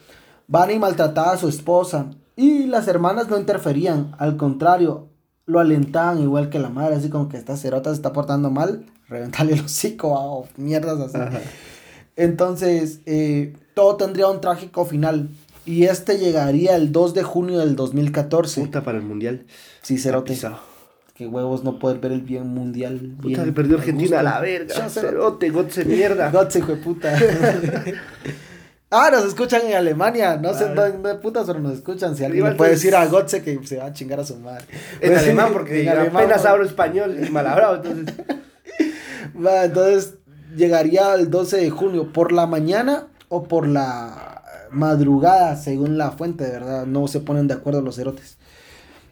[0.48, 2.06] Vani maltrataba a su esposa,
[2.36, 5.10] y las hermanas no interferían, al contrario,
[5.46, 8.86] lo alentaban igual que la madre, así como que esta cerota se está portando mal,
[9.08, 11.18] reventarle el hocico va, o mierdas así.
[11.18, 11.40] Ajá.
[12.16, 15.30] Entonces, eh, todo tendría un trágico final.
[15.66, 18.62] Y este llegaría el 2 de junio del 2014.
[18.62, 19.46] Puta para el mundial.
[19.82, 20.38] Sí, cerote.
[21.14, 23.16] Que huevos no poder ver el bien mundial.
[23.22, 24.90] Puta bien que perdió a Argentina a la verga.
[24.90, 25.50] Cerote.
[25.50, 26.32] Gotse mierda.
[26.32, 27.14] Gotze, hijo de puta.
[28.92, 30.38] ah, nos escuchan en Alemania.
[30.38, 30.74] No sé Ah.
[30.76, 32.16] dónde de putas, pero nos escuchan.
[32.16, 34.36] Si alguien le puede pues- decir a Gotze que se va a chingar a su
[34.38, 34.66] madre.
[35.00, 38.16] En Pues, alemán, porque en alemán, apenas hablo español y mal hablado, entonces.
[39.46, 40.16] Va, entonces
[40.56, 46.44] llegaría el 12 de junio por la mañana o por la madrugada, según la fuente,
[46.46, 46.86] de verdad.
[46.86, 48.38] No se ponen de acuerdo los cerotes.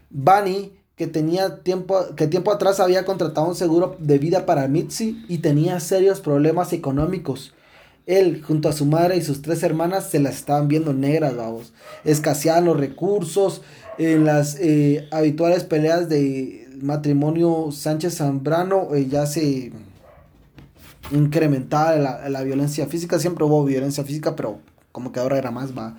[0.09, 5.23] Bunny, que tenía tiempo, que tiempo atrás había contratado un seguro de vida para Mitzi
[5.29, 7.53] y tenía serios problemas económicos.
[8.09, 11.73] Él, junto a su madre y sus tres hermanas, se las estaban viendo negras, vamos.
[12.03, 13.61] Escaseaban los recursos
[13.99, 19.71] en las eh, habituales peleas de matrimonio Sánchez Zambrano, eh, ya se
[21.11, 23.19] incrementaba la, la violencia física.
[23.19, 24.57] Siempre hubo violencia física, pero
[24.91, 25.95] como que ahora era más, va.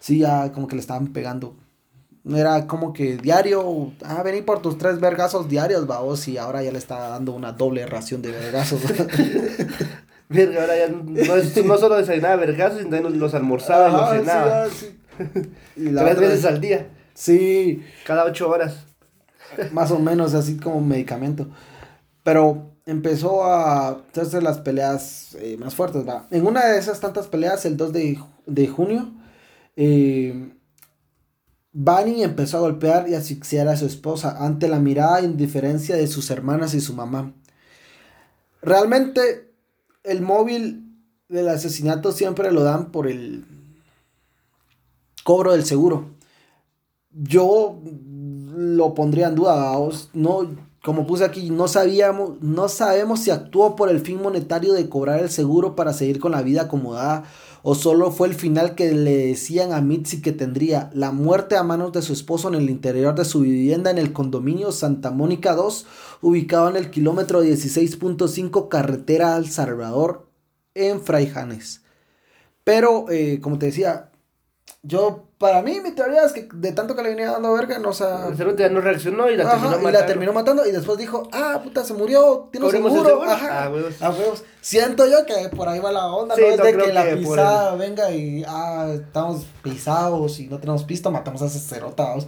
[0.00, 1.56] Sí, ya como que le estaban pegando.
[2.28, 6.72] Era como que diario, ah, vení por tus tres vergazos diarios, vamos, y ahora ya
[6.72, 8.82] le está dando una doble ración de vergazos.
[10.28, 14.66] Verga, ahora ya no, solo desayunaba vergazos, sino también los almorzaba y los Ajá, cenaba.
[14.70, 14.86] sí,
[15.18, 15.50] ah, sí.
[15.76, 18.84] Y la Tres otra- veces al día, Sí, cada ocho horas.
[19.72, 21.48] más o menos así como medicamento.
[22.24, 26.26] Pero empezó a hacerse las peleas eh, más fuertes, va.
[26.30, 29.12] En una de esas tantas peleas, el 2 de, de junio,
[29.76, 30.50] eh,
[31.72, 36.06] Bunny empezó a golpear y asfixiar a su esposa ante la mirada e indiferencia de
[36.06, 37.32] sus hermanas y su mamá.
[38.62, 39.43] Realmente,
[40.04, 40.84] el móvil
[41.28, 43.44] del asesinato siempre lo dan por el
[45.24, 46.10] cobro del seguro.
[47.10, 47.80] Yo
[48.54, 49.76] lo pondría en duda.
[50.12, 50.50] No,
[50.84, 55.20] como puse aquí, no sabíamos, no sabemos si actuó por el fin monetario de cobrar
[55.20, 57.24] el seguro para seguir con la vida acomodada
[57.66, 61.62] o solo fue el final que le decían a Mitzi que tendría la muerte a
[61.62, 65.54] manos de su esposo en el interior de su vivienda en el condominio Santa Mónica
[65.54, 65.86] 2,
[66.20, 70.28] ubicado en el kilómetro 16.5 carretera al Salvador
[70.74, 71.80] en Fraijanes.
[72.64, 74.10] Pero, eh, como te decía,
[74.86, 77.92] yo, para mí, mi teoría es que de tanto que le venía dando verga, no
[77.94, 80.06] se ha- El cerote ya no reaccionó y la Ajá, terminó y la matando.
[80.06, 83.10] terminó matando y después dijo, ah, puta, se murió, tiene un ¿Cobremos el seguro.
[83.16, 83.30] seguro?
[83.30, 84.02] Ajá, Ah, huevos.
[84.02, 84.44] a huevos.
[84.60, 87.04] Siento yo que por ahí va la onda, Sí, no es no de que la
[87.04, 91.58] que por pisada venga y, ah, estamos pisados y no tenemos pista, matamos a ese
[91.60, 92.04] cerota.
[92.04, 92.26] vamos.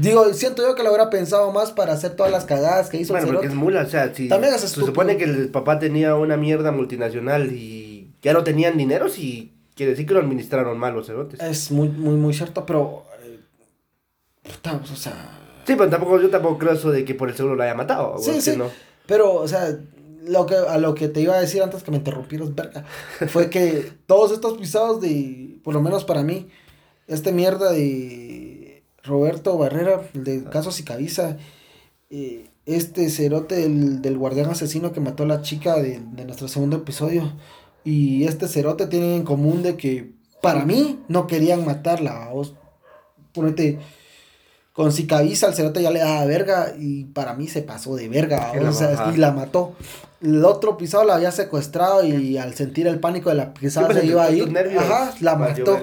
[0.00, 3.12] Digo, siento yo que lo hubiera pensado más para hacer todas las cagadas que hizo
[3.12, 5.78] Bueno, el porque es mula, o sea, si También es se supone que el papá
[5.78, 10.78] tenía una mierda multinacional y ya no tenían dinero, si quiere decir que lo administraron
[10.78, 11.40] mal los cerotes.
[11.40, 13.40] Es muy, muy, muy cierto, pero, eh,
[14.42, 15.38] puta, o sea...
[15.66, 18.18] Sí, pero tampoco, yo tampoco creo eso de que por el seguro lo haya matado.
[18.18, 18.56] Sí, sí.
[18.56, 18.68] no.
[19.06, 19.78] Pero, o sea,
[20.26, 22.84] lo que, a lo que te iba a decir antes que me interrumpieras, verga,
[23.28, 26.48] fue que todos estos pisados de, por lo menos para mí,
[27.06, 31.36] este mierda de Roberto Barrera, el de Caso Sicaviza,
[32.10, 36.46] eh, este cerote del, del guardián asesino que mató a la chica de, de nuestro
[36.48, 37.32] segundo episodio,
[37.84, 42.54] y este cerote tienen en común de que, para mí, no querían matarla, vos,
[43.32, 43.78] ponete...
[44.72, 48.52] Con Sicaviza el cerote ya le daba verga y para mí se pasó de verga,
[48.58, 49.74] o sea, y la mató.
[50.22, 53.98] El otro pisado la había secuestrado y al sentir el pánico de la pisada pues,
[53.98, 54.50] se iba a tantos ir.
[54.52, 55.78] nervios, Ajá, la mató.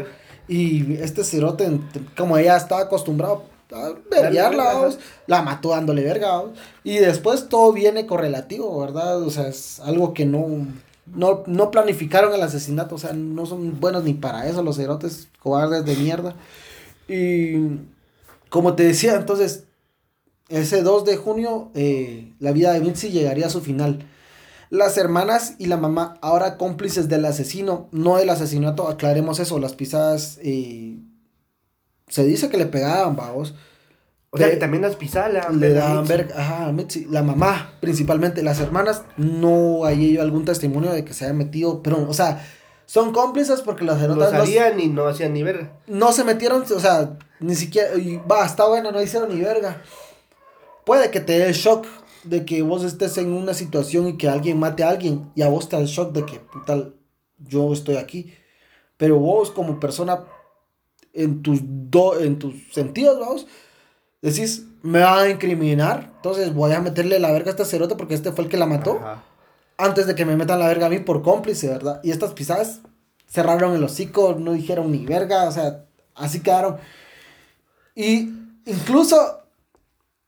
[0.47, 1.69] Y este cerote,
[2.17, 4.89] como ella estaba acostumbrado, a verguearla.
[5.27, 6.45] La mató dándole verga.
[6.83, 9.21] Y después todo viene correlativo, ¿verdad?
[9.21, 10.65] O sea, es algo que no,
[11.13, 12.95] no, no planificaron el asesinato.
[12.95, 16.35] O sea, no son buenos ni para eso los cerotes cobardes de mierda.
[17.07, 17.79] Y
[18.49, 19.65] como te decía, entonces,
[20.49, 24.05] ese 2 de junio, eh, la vida de Mitzi llegaría a su final.
[24.69, 29.73] Las hermanas y la mamá, ahora cómplices del asesino, no del asesinato, aclaremos eso, las
[29.73, 30.99] pisadas, eh,
[32.07, 33.55] se dice que le pegaban, vamos.
[34.31, 37.05] O sea, que también las pisadas le daban verga ajá, Mitzi.
[37.05, 41.81] La mamá, principalmente, las hermanas, no hay yo algún testimonio de que se hayan metido,
[41.81, 42.45] pero, o sea,
[42.85, 45.73] son cómplices porque las No herotas no, salían y no hacían ni verga.
[45.87, 49.81] no se metieron, o sea, ni siquiera, y va, está bueno, no hicieron ni verga.
[50.85, 51.87] Puede que te dé el shock
[52.23, 55.49] de que vos estés en una situación y que alguien mate a alguien y a
[55.49, 56.89] vos te da el shock de que, puta,
[57.37, 58.33] yo estoy aquí.
[58.97, 60.23] Pero vos como persona,
[61.13, 63.47] en tus, do, en tus sentidos, vamos,
[64.21, 68.13] decís, me va a incriminar, entonces voy a meterle la verga a esta cerote porque
[68.13, 69.23] este fue el que la mató Ajá.
[69.77, 72.01] antes de que me metan la verga a mí por cómplice, ¿verdad?
[72.03, 72.81] Y estas pisadas
[73.27, 76.77] cerraron el hocico, no dijeron ni verga, o sea, así quedaron.
[77.95, 78.33] Y
[78.65, 79.43] incluso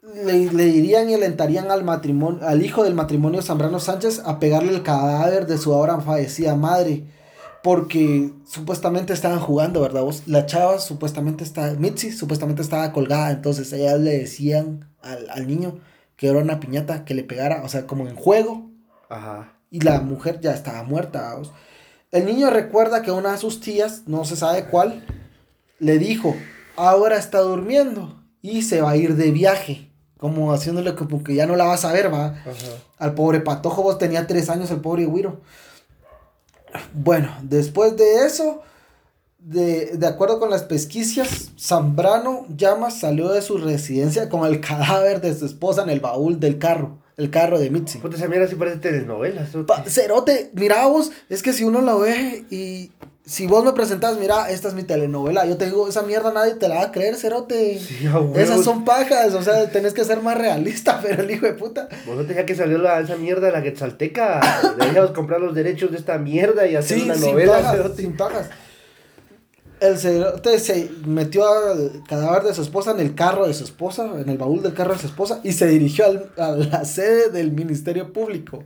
[0.01, 4.73] le, le dirían y alentarían al matrimonio, al hijo del matrimonio Zambrano Sánchez a pegarle
[4.73, 7.03] el cadáver de su ahora fallecida madre.
[7.63, 10.01] Porque supuestamente estaban jugando, ¿verdad?
[10.01, 10.23] Vos?
[10.25, 15.79] La chava supuestamente está, Mitzi supuestamente estaba colgada, entonces ellas le decían al, al niño
[16.15, 18.69] que era una piñata, que le pegara, o sea, como en juego,
[19.09, 19.53] Ajá.
[19.71, 21.21] y la mujer ya estaba muerta.
[21.33, 21.51] vamos.
[22.11, 25.03] El niño recuerda que una de sus tías, no se sabe cuál,
[25.79, 26.35] le dijo,
[26.75, 31.47] ahora está durmiendo y se va a ir de viaje, como haciéndole como que ya
[31.47, 32.27] no la vas a ver, va.
[32.27, 32.43] Ajá.
[32.99, 35.41] Al pobre patojo, vos tenía tres años, el pobre güiro.
[36.93, 38.61] Bueno, después de eso,
[39.39, 45.21] de, de acuerdo con las pesquisas, Zambrano Llamas salió de su residencia con el cadáver
[45.21, 47.97] de su esposa en el baúl del carro, el carro de Mitzi.
[47.99, 49.41] Puta, esa mierda sí parece telenovela.
[49.43, 49.65] eso.
[49.65, 52.91] Pa- Cerote, mira vos, es que si uno lo ve y
[53.25, 56.55] si vos me presentás, mira, esta es mi telenovela, yo te digo, esa mierda nadie
[56.55, 57.79] te la va a creer, Cerote.
[57.79, 58.07] Sí.
[58.35, 61.87] Esas son pajas, o sea, tenés que ser más realista, pero el hijo de puta.
[62.07, 64.41] Vos no tenías que salir la, esa mierda, la Quetzalteca.
[64.77, 67.53] Deberíamos comprar los derechos de esta mierda y hacer Sí, una sin novela.
[67.53, 68.01] pajas, cerote.
[68.01, 68.49] sin pajas.
[69.79, 74.11] El cerote se metió al cadáver de su esposa en el carro de su esposa,
[74.19, 77.29] en el baúl del carro de su esposa, y se dirigió al- a la sede
[77.29, 78.63] del Ministerio Público.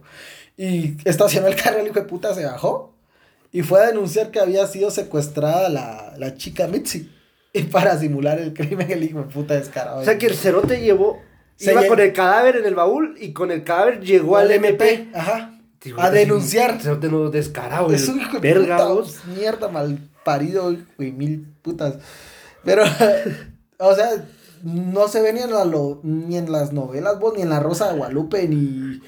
[0.58, 2.95] Y estacionó el carro, el hijo de puta se bajó
[3.58, 7.10] y fue a denunciar que había sido secuestrada la, la chica Mitzi.
[7.54, 10.02] Y para simular el crimen, el hijo de puta descarado.
[10.02, 11.22] O sea que el cerote llevó.
[11.56, 14.52] Se iba lle- con el cadáver en el baúl y con el cadáver llegó al
[14.52, 15.08] MP.
[15.14, 15.58] Ajá.
[15.80, 16.82] Tío, A denunciar.
[16.82, 17.92] Cerote no descarado.
[17.94, 18.88] Es el un hijo de puta,
[19.38, 21.96] mierda, mal parido, hijo de mil putas.
[22.66, 22.84] Pero,
[23.78, 24.10] o sea,
[24.64, 27.62] no se ve ni en, la lo- ni en las novelas, vos, ni en La
[27.62, 29.00] Rosa de Guadalupe, ni...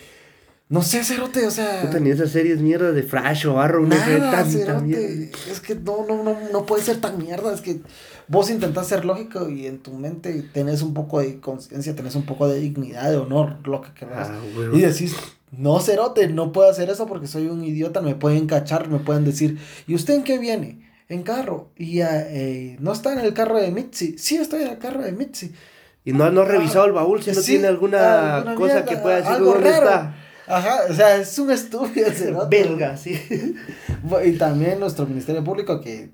[0.69, 1.81] No sé, Cerote, o sea...
[1.81, 3.85] Puta, ni esas series mierda de Flash o Arrow.
[3.85, 4.83] no sé, tanta Cerote.
[4.83, 5.37] mierda.
[5.49, 7.53] Es que no, no, no, no puede ser tan mierda.
[7.53, 7.79] Es que
[8.27, 12.25] vos intentás ser lógico y en tu mente tenés un poco de conciencia, tenés un
[12.25, 14.29] poco de dignidad, de honor, lo que querrás.
[14.29, 14.39] Ah.
[14.73, 15.15] Y decís,
[15.51, 19.23] no, Cerote, no puedo hacer eso porque soy un idiota, me pueden cachar, me pueden
[19.23, 20.85] decir, ¿y usted en qué viene?
[21.07, 21.69] En carro.
[21.77, 24.17] Y ah, eh, no está en el carro de Mitzi.
[24.17, 25.53] Sí, estoy en el carro de Mitzi.
[26.03, 28.85] Y no, no ha revisado el baúl si no Sí, tiene alguna, alguna cosa mierda,
[28.85, 29.69] que pueda decir algo raro.
[29.69, 30.15] está.
[30.47, 32.63] Ajá, o sea, es un estúpido el Cerote.
[32.63, 33.55] Belga, sí.
[34.25, 36.09] Y también nuestro Ministerio Público que...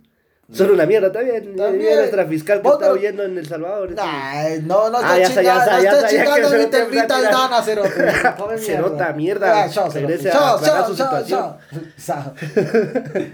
[0.51, 1.55] Son una mierda, también.
[1.55, 1.95] También.
[1.97, 3.95] Nuestra fiscal que está no- huyendo en El Salvador.
[3.97, 6.65] Ay, no, no Ah, ya sé, ya chingando, no ya estoy sé, ya chingando ni
[6.65, 7.31] te invita tirar.
[7.33, 8.11] Dana, Cerote.
[8.59, 9.63] Cerota, mierda.
[9.63, 9.89] Ah, chao.
[9.89, 11.55] Regrese a Chao, aclarar chao, su chao, situación.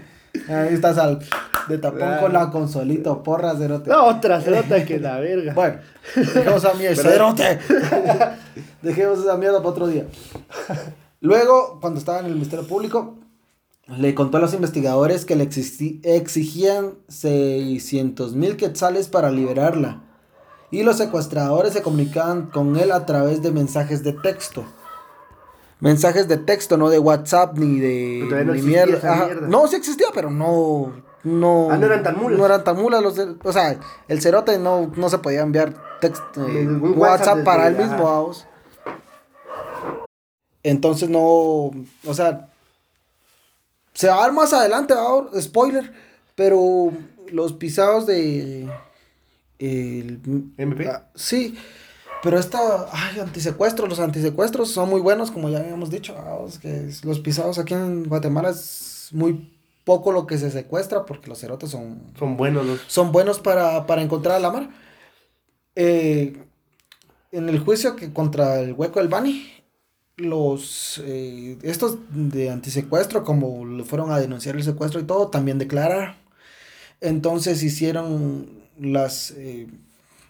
[0.48, 1.18] Ahí estás al,
[1.68, 2.18] de tapón Ah.
[2.20, 3.90] con la consolito, porra, Cerote.
[3.90, 5.54] No, otra cerota que la verga.
[5.54, 5.76] Bueno,
[6.16, 7.58] dejemos a mierda, Cerote.
[8.82, 10.06] dejemos esa mierda para otro día.
[11.20, 13.16] Luego, cuando estaba en el Ministerio Público,
[13.88, 20.02] le contó a los investigadores que le exigían 600 mil quetzales para liberarla.
[20.70, 24.64] Y los secuestradores se comunicaban con él a través de mensajes de texto.
[25.80, 28.98] Mensajes de texto, no de WhatsApp ni de Pero todavía no ni existía mierda.
[28.98, 29.24] esa Ajá.
[29.26, 29.48] mierda.
[29.48, 30.92] No, sí existía, pero no.
[31.22, 32.38] No, Ah, no eran tan mulas.
[32.38, 33.02] No eran tan mulas.
[33.02, 37.44] Los, de- o sea, el cerote no, no se podía enviar texto, eh, WhatsApp, WhatsApp
[37.44, 38.04] para él mismo.
[38.04, 38.46] vamos.
[40.62, 41.20] Entonces no.
[41.22, 42.48] O sea.
[43.94, 45.92] Se va a dar más adelante, vamos, spoiler.
[46.34, 46.92] Pero
[47.32, 48.68] los pisados de.
[49.58, 50.20] el-
[50.56, 50.88] MP.
[50.88, 51.58] Ah, sí,
[52.22, 56.58] pero esta, ay, antisecuestros, los antisecuestros son muy buenos, como ya habíamos dicho, ah, es
[56.58, 59.52] que es- los pisados aquí en Guatemala es muy
[59.84, 62.80] poco lo que se secuestra porque los cerotes son, Son buenos los.
[62.86, 64.70] son buenos para, para encontrar a la mar.
[65.76, 66.36] eh,
[67.32, 69.46] en el juicio que contra el hueco del Bani,
[70.16, 75.58] los eh, estos de antisecuestro, como le fueron a denunciar el secuestro y todo, también
[75.58, 76.14] declararon.
[77.00, 79.68] Entonces hicieron las eh,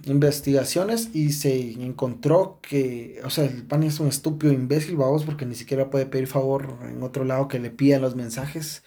[0.05, 5.47] investigaciones y se encontró que, o sea, el Bani es un estúpido imbécil, vamos, porque
[5.47, 8.83] ni siquiera puede pedir favor en otro lado que le pidan los mensajes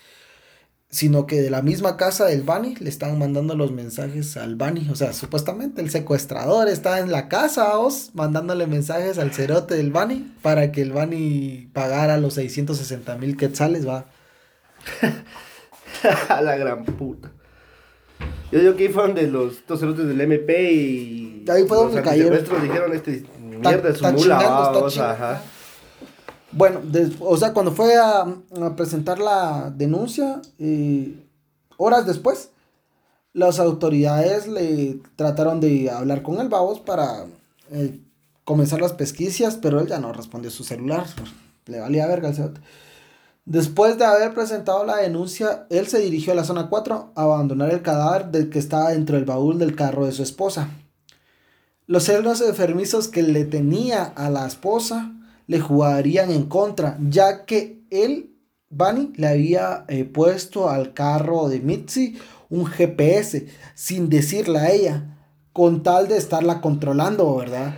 [0.93, 4.89] sino que de la misma casa del Bani le están mandando los mensajes al Bani.
[4.91, 9.91] O sea, supuestamente el secuestrador está en la casa, os, mandándole mensajes al cerote del
[9.91, 14.05] Bani para que el Bani pagara los 660 mil quetzales, va.
[16.29, 17.31] A la gran puta.
[18.51, 21.45] Yo digo que ahí fueron de los dos cerotes del MP y.
[21.49, 22.33] Ahí fue donde los cayeron.
[22.33, 23.25] antisecuestros dijeron este.
[23.41, 24.87] Mierda, es Está mula, chingando.
[25.11, 25.41] ajá.
[26.51, 31.15] Bueno, des- o sea, cuando fue a, a presentar la denuncia, eh,
[31.77, 32.49] horas después,
[33.33, 37.25] las autoridades le trataron de hablar con el Babos para
[37.71, 37.99] eh,
[38.43, 41.05] comenzar las pesquisas, pero él ya no respondió su celular.
[41.65, 42.61] Le valía verga al cerote.
[43.45, 47.71] Después de haber presentado la denuncia, él se dirigió a la zona 4 a abandonar
[47.71, 50.69] el cadáver del que estaba dentro del baúl del carro de su esposa.
[51.85, 55.11] Los celos enfermizos que le tenía a la esposa
[55.47, 58.37] le jugarían en contra, ya que él,
[58.69, 62.17] Bunny, le había eh, puesto al carro de Mitzi
[62.49, 65.17] un GPS sin decirle a ella,
[65.51, 67.75] con tal de estarla controlando, ¿verdad?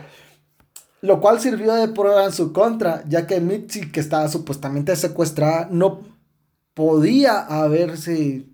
[1.05, 5.67] Lo cual sirvió de prueba en su contra, ya que Mitzi, que estaba supuestamente secuestrada,
[5.69, 6.01] no
[6.73, 8.47] podía haberse...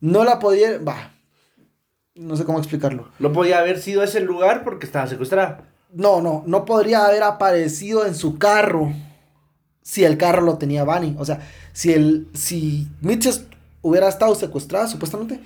[0.00, 0.78] No la podía...
[0.78, 1.12] Va.
[2.14, 3.10] No sé cómo explicarlo.
[3.18, 5.68] No podía haber sido ese lugar porque estaba secuestrada.
[5.92, 8.90] No, no, no podría haber aparecido en su carro
[9.82, 11.14] si el carro lo tenía Bunny.
[11.18, 11.40] O sea,
[11.74, 13.46] si el, si Mitchell
[13.82, 15.40] hubiera estado secuestrada, supuestamente,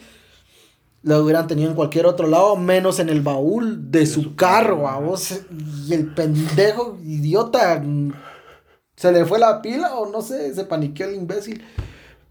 [1.02, 4.88] lo hubieran tenido en cualquier otro lado, menos en el baúl de, su, su carro,
[4.88, 5.40] a vos.
[5.88, 7.82] Y el pendejo, idiota,
[8.96, 11.62] se le fue la pila o no sé, se paniqueó el imbécil.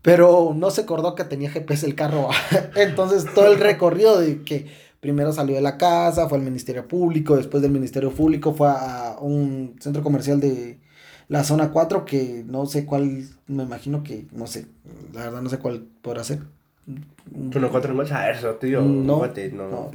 [0.01, 2.29] Pero no se acordó que tenía GPS el carro.
[2.75, 4.67] Entonces todo el recorrido de que
[5.01, 9.17] primero salió de la casa, fue al Ministerio Público, después del Ministerio Público fue a
[9.19, 10.79] un centro comercial de
[11.27, 14.67] la zona 4 que no sé cuál, me imagino que, no sé,
[15.13, 16.41] la verdad no sé cuál podrá ser.
[16.85, 18.81] Bueno, cuatro igual a eso, tío.
[18.81, 19.69] No, guate, no.
[19.69, 19.91] no,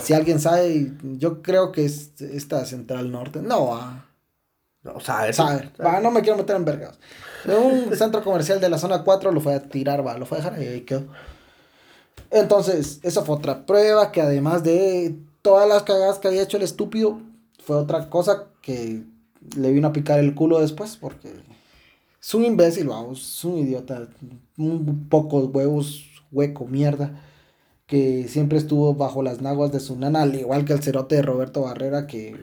[0.00, 3.40] si alguien sabe, yo creo que es esta Central Norte.
[3.42, 4.04] No, ah,
[4.82, 5.70] No, sabe, sabe.
[5.84, 6.98] Va, no me quiero meter en vergas.
[7.46, 10.40] Un centro comercial de la zona 4 lo fue a tirar, va, lo fue a
[10.40, 11.04] dejar ahí, ahí quedó.
[12.30, 16.62] Entonces, esa fue otra prueba que además de todas las cagadas que había hecho el
[16.62, 17.20] estúpido,
[17.64, 19.02] fue otra cosa que
[19.56, 21.32] le vino a picar el culo después porque
[22.20, 24.06] es un imbécil, vamos, es un idiota,
[24.56, 27.20] un pocos huevos, hueco, mierda,
[27.86, 31.22] que siempre estuvo bajo las naguas de su nana, al igual que el cerote de
[31.22, 32.36] Roberto Barrera que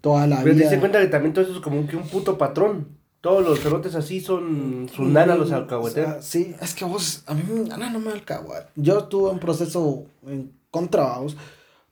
[0.00, 0.80] toda la Pero te vida...
[0.80, 2.88] cuenta que también todo eso es como que un puto patrón.
[3.20, 6.24] Todos los cerotes así son su nana los O sea, alcahueteros.
[6.24, 8.66] sí, es que vos, a mí mi nana no me alcahuete.
[8.76, 11.34] Yo tuve un proceso en contra vos,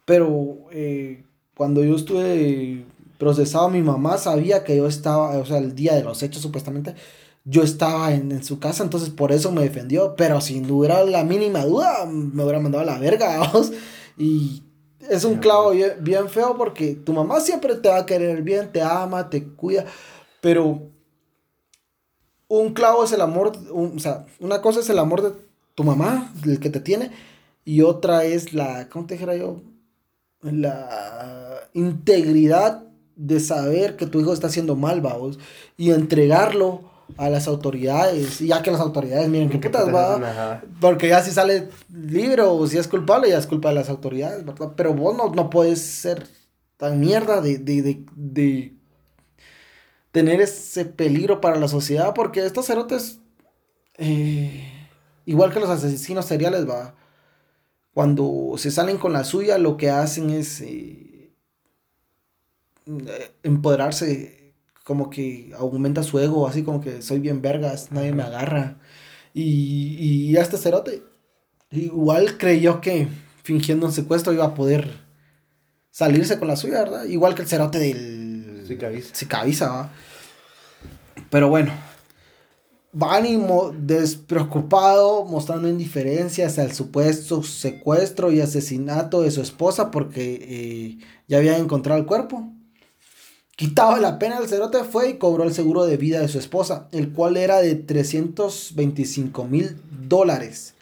[0.04, 1.24] pero eh,
[1.56, 2.84] cuando yo estuve
[3.16, 6.94] procesado, mi mamá sabía que yo estaba, o sea, el día de los hechos supuestamente,
[7.44, 11.24] yo estaba en, en su casa, entonces por eso me defendió, pero sin duda la
[11.24, 13.72] mínima duda, me hubiera mandado a la verga, vos.
[14.16, 14.62] Y
[15.10, 18.70] es un clavo bien, bien feo porque tu mamá siempre te va a querer bien,
[18.72, 19.84] te ama, te cuida,
[20.40, 20.82] pero
[22.48, 25.32] un clavo es el amor, un- o sea, una cosa es el amor de
[25.74, 27.10] tu mamá, el que te tiene,
[27.64, 29.62] y otra es la, ¿cómo te dijera yo?
[30.42, 32.84] La integridad
[33.16, 35.38] de saber que tu hijo está haciendo mal, vamos,
[35.76, 39.94] y entregarlo a las autoridades, y ya que las autoridades, miren qué ¿Qué putas putas
[39.94, 43.88] va, porque ya si sale libre o si es culpable, ya es culpa de las
[43.88, 44.72] autoridades, ¿verdad?
[44.76, 46.26] Pero vos no, no puedes ser
[46.76, 48.74] tan mierda de, de, de, de
[50.10, 53.20] tener ese peligro para la sociedad, porque estos cerotes,
[53.98, 54.68] eh,
[55.24, 56.94] igual que los asesinos seriales, va,
[57.94, 61.32] cuando se salen con la suya, lo que hacen es eh,
[62.86, 64.41] eh, empoderarse,
[64.84, 68.78] como que aumenta su ego, así como que soy bien vergas, nadie me agarra.
[69.34, 69.96] Y,
[70.30, 71.02] y este cerote
[71.70, 73.08] igual creyó que
[73.42, 74.90] fingiendo un secuestro iba a poder
[75.90, 77.04] salirse con la suya, ¿verdad?
[77.04, 78.64] Igual que el cerote del...
[78.66, 79.14] Sí, cabeza.
[79.14, 79.92] Sicabiza, ¿va?
[81.30, 81.72] Pero bueno.
[82.92, 90.98] Mo- despreocupado, mostrando indiferencia hacia el supuesto secuestro y asesinato de su esposa porque eh,
[91.26, 92.52] ya habían encontrado el cuerpo.
[93.56, 96.88] Quitado la pena, el cerote fue y cobró el seguro de vida de su esposa,
[96.92, 99.76] el cual era de 325 mil
[100.08, 100.74] dólares.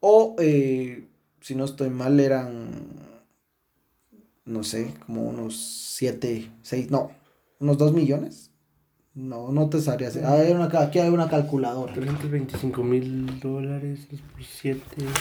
[0.00, 1.06] O, eh,
[1.40, 3.02] si no estoy mal, eran
[4.44, 5.56] no sé, como unos
[5.96, 7.12] 7, 6, no,
[7.60, 8.50] unos 2 millones.
[9.14, 10.24] No, no te sabría hacer.
[10.24, 11.92] Ah, hay una, aquí hay una calculadora.
[11.92, 14.80] 325 mil dólares por 7.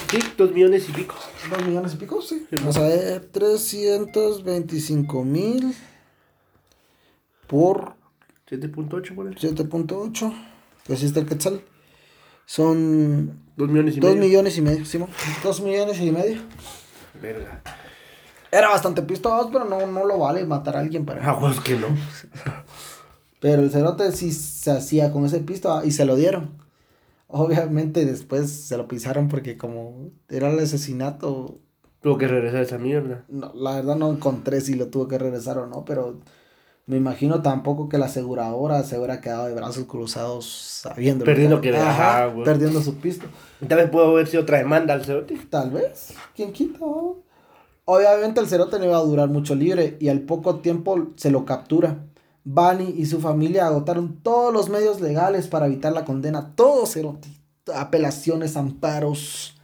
[0.09, 1.15] Sí, 2 millones y pico.
[1.49, 2.47] 2 millones y pico, sí.
[2.51, 5.75] Vamos a ver, 325 mil
[7.51, 7.95] por
[8.49, 10.33] 7.8 por 7.8.
[10.85, 11.61] Que así está el quetzal.
[12.45, 14.25] Son 2 millones y 2 medio.
[14.27, 15.09] millones y medio, Simón.
[15.43, 16.41] 2 millones y medio.
[17.21, 17.61] Verga.
[18.51, 21.29] Era bastante pistoso, pero no, no lo vale matar a alguien para.
[21.29, 21.87] Ah, pues que no.
[23.41, 26.51] Pero el cerote sí se hacía con ese pisto y se lo dieron.
[27.27, 31.59] Obviamente después se lo pisaron porque como era el asesinato,
[32.01, 33.23] Tuvo que regresar esa mierda.
[33.29, 36.19] no, la verdad no encontré si lo tuvo que regresar o no, pero
[36.87, 40.45] me imagino tampoco que la aseguradora se hubiera quedado de brazos cruzados
[40.81, 41.23] sabiendo.
[41.25, 42.45] Perdiendo que- Ajá, ajá, güey.
[42.45, 43.27] perdiendo su pisto.
[43.67, 45.37] Tal vez pudo haber sido otra demanda al cerote.
[45.49, 46.79] Tal vez, ¿quién quita?
[47.85, 51.45] Obviamente el cerote no iba a durar mucho libre y al poco tiempo se lo
[51.45, 52.05] captura.
[52.43, 56.53] Bani y su familia agotaron todos los medios legales para evitar la condena.
[56.55, 57.27] Todo cerote.
[57.73, 59.55] Apelaciones, amparos,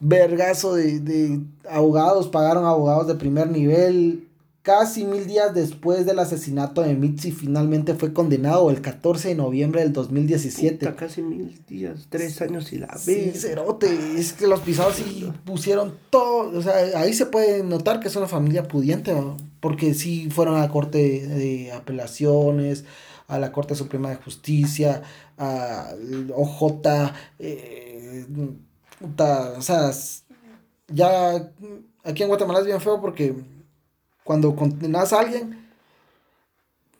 [0.00, 4.28] vergazo de, de abogados, pagaron abogados de primer nivel.
[4.64, 9.82] Casi mil días después del asesinato de Mitzi, finalmente fue condenado el 14 de noviembre
[9.82, 10.86] del 2017.
[10.86, 13.42] Puta, casi mil días, tres años y la Sí, vez.
[13.42, 18.08] cerote, es que los pisados sí pusieron todo, o sea, ahí se puede notar que
[18.08, 19.36] es una familia pudiente, ¿no?
[19.60, 22.86] porque sí fueron a la Corte de Apelaciones,
[23.28, 25.02] a la Corte Suprema de Justicia,
[25.36, 25.90] a
[26.34, 28.24] OJ, eh,
[28.98, 29.90] puta, o sea,
[30.88, 31.50] ya
[32.02, 33.34] aquí en Guatemala es bien feo porque
[34.24, 35.68] cuando condenas a alguien,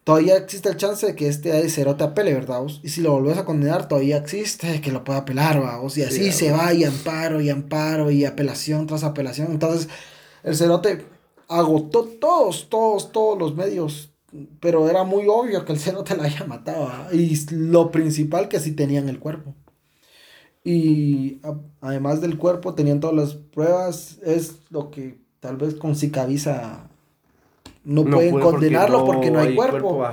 [0.04, 2.60] todavía existe el chance de que este cerote apele, ¿verdad?
[2.60, 2.80] vos?
[2.82, 5.96] Y si lo volvés a condenar, todavía existe que lo pueda apelar, vamos.
[5.96, 9.50] Y así Sí, se va, y amparo, y amparo, y apelación tras apelación.
[9.50, 9.88] Entonces,
[10.42, 11.06] el cerote
[11.48, 14.10] agotó todos, todos, todos los medios.
[14.60, 16.88] Pero era muy obvio que el cerote la había matado.
[16.88, 17.08] ¿ah?
[17.12, 19.54] Y lo principal que sí tenían el cuerpo.
[20.64, 24.18] Y a- además del cuerpo, tenían todas las pruebas.
[24.24, 26.88] Es lo que tal vez con Sicaviza
[27.84, 30.04] no, pueden puede condenarlo porque no, hay, cuerpo.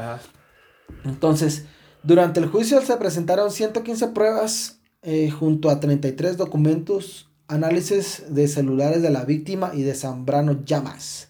[1.05, 1.65] Entonces,
[2.03, 9.01] durante el juicio se presentaron 115 pruebas eh, junto a 33 documentos, análisis de celulares
[9.01, 11.30] de la víctima y de Zambrano Llamas.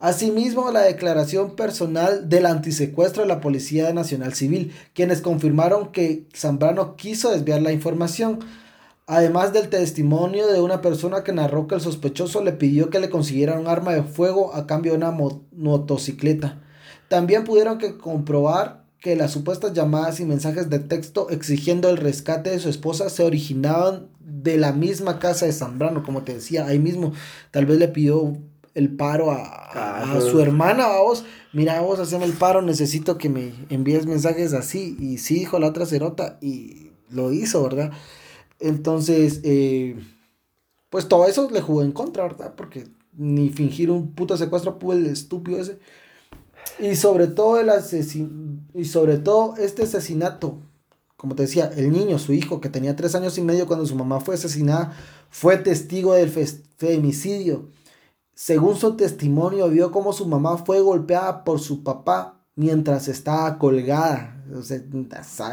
[0.00, 6.96] Asimismo, la declaración personal del antisecuestro de la Policía Nacional Civil, quienes confirmaron que Zambrano
[6.96, 8.40] quiso desviar la información.
[9.06, 13.10] Además del testimonio de una persona que narró que el sospechoso le pidió que le
[13.10, 16.62] consiguieran un arma de fuego a cambio de una mo- motocicleta.
[17.08, 22.48] También pudieron que comprobar que las supuestas llamadas y mensajes de texto exigiendo el rescate
[22.48, 26.78] de su esposa se originaban de la misma casa de Zambrano, como te decía, ahí
[26.78, 27.12] mismo.
[27.50, 28.38] Tal vez le pidió
[28.74, 31.26] el paro a, a- a su hermana, a vos.
[31.52, 34.96] Mira, vos haceme el paro, necesito que me envíes mensajes así.
[34.98, 37.92] Y sí, dijo la otra cerota y lo hizo, ¿verdad?
[38.64, 39.94] Entonces, eh,
[40.88, 42.54] pues todo eso le jugó en contra, ¿verdad?
[42.56, 45.78] Porque ni fingir un puto secuestro pudo el estúpido ese.
[46.78, 50.60] Y sobre todo el asesin y sobre todo este asesinato,
[51.18, 53.96] como te decía, el niño, su hijo, que tenía tres años y medio cuando su
[53.96, 54.96] mamá fue asesinada,
[55.28, 57.68] fue testigo del femicidio.
[58.34, 64.42] Según su testimonio, vio cómo su mamá fue golpeada por su papá mientras estaba colgada.
[64.54, 64.78] O sea,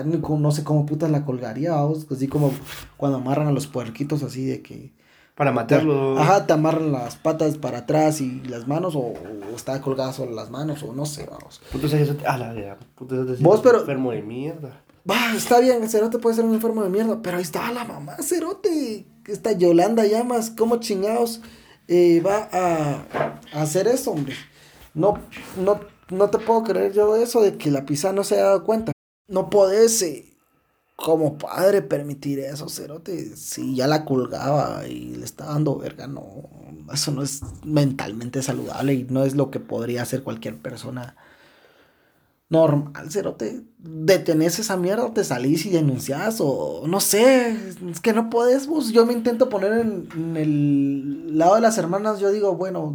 [0.05, 2.05] no sé cómo putas la colgaría, vamos.
[2.11, 2.51] Así como
[2.97, 4.93] cuando amarran a los puerquitos, así de que.
[5.35, 6.19] Para matarlo.
[6.19, 10.33] Ajá, te amarran las patas para atrás y las manos, o, o está colgada solo
[10.33, 11.61] las manos, o no sé, vamos.
[11.71, 12.77] Puto ese cerote- Ah, la verga.
[12.95, 14.83] Puto ese cerote Vos, pero- Enfermo de mierda.
[15.09, 18.17] Va, está bien, cerote puede ser un enfermo de mierda, pero ahí está la mamá,
[18.21, 19.07] cerote.
[19.25, 21.41] Esta Yolanda Llamas, ¿cómo chingados
[21.87, 23.05] eh, va a,
[23.57, 24.35] a hacer eso, hombre?
[24.93, 25.17] No,
[25.63, 25.79] no,
[26.11, 28.91] no te puedo creer yo eso de que la pizza no se haya dado cuenta.
[29.27, 30.37] No podés, eh,
[30.95, 33.35] como padre, permitir eso, cerote.
[33.35, 36.49] Si ya la colgaba y le está dando verga, no.
[36.93, 41.15] Eso no es mentalmente saludable y no es lo que podría hacer cualquier persona
[42.49, 43.61] normal, cerote.
[43.79, 47.57] Detenés esa mierda, te salís y denunciás o no sé,
[47.89, 48.91] es que no podés vos.
[48.91, 52.93] Yo me intento poner en, en el lado de las hermanas, yo digo, bueno,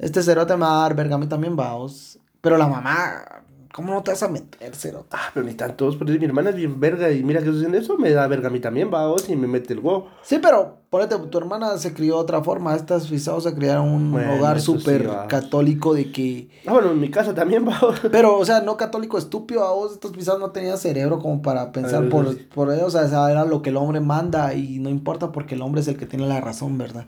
[0.00, 2.18] este cerote me va a dar verga, a mí también va, vos.
[2.40, 5.08] Pero la mamá, ¿cómo no te vas a meter, cerote?
[5.10, 5.96] Ah, pero ni todos.
[5.96, 7.10] Pero mi hermana es bien verga.
[7.10, 7.98] Y mira que hacen eso.
[7.98, 9.08] Me da verga a mí también, va.
[9.08, 10.08] vos, Y me mete el huevo.
[10.22, 12.74] Sí, pero ponete, tu hermana se crió de otra forma.
[12.74, 16.48] Estas pisados se criaron en un Bueno, hogar eso sí, súper católico de que...
[16.66, 17.78] Ah, bueno, en mi casa también, va.
[17.78, 18.00] vos.
[18.10, 21.72] Pero, o sea, no católico estúpido, a vos estos pisados no tenían cerebro como para
[21.72, 22.48] pensar eso por, sí.
[22.54, 25.62] por ellos, o sea, era lo que el hombre manda y no importa porque el
[25.62, 27.04] hombre es el que tiene la razón, ¿verdad?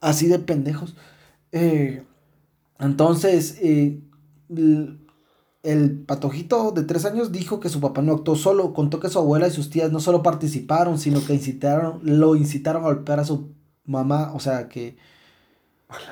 [0.00, 0.96] Así de pendejos.
[1.52, 2.02] Eh,
[2.78, 4.00] Entonces, eh,
[5.62, 9.18] el patojito de tres años dijo que su papá no actuó solo, contó que su
[9.18, 13.24] abuela y sus tías no solo participaron, sino que incitaron, lo incitaron a golpear a
[13.24, 13.52] su
[13.84, 14.96] mamá, o sea que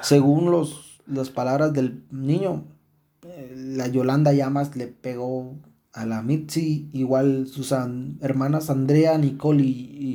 [0.03, 2.65] según los, las palabras del niño,
[3.23, 5.57] eh, la Yolanda Llamas le pegó
[5.93, 9.69] a la Mitzi, igual sus an- hermanas Andrea, Nicole y,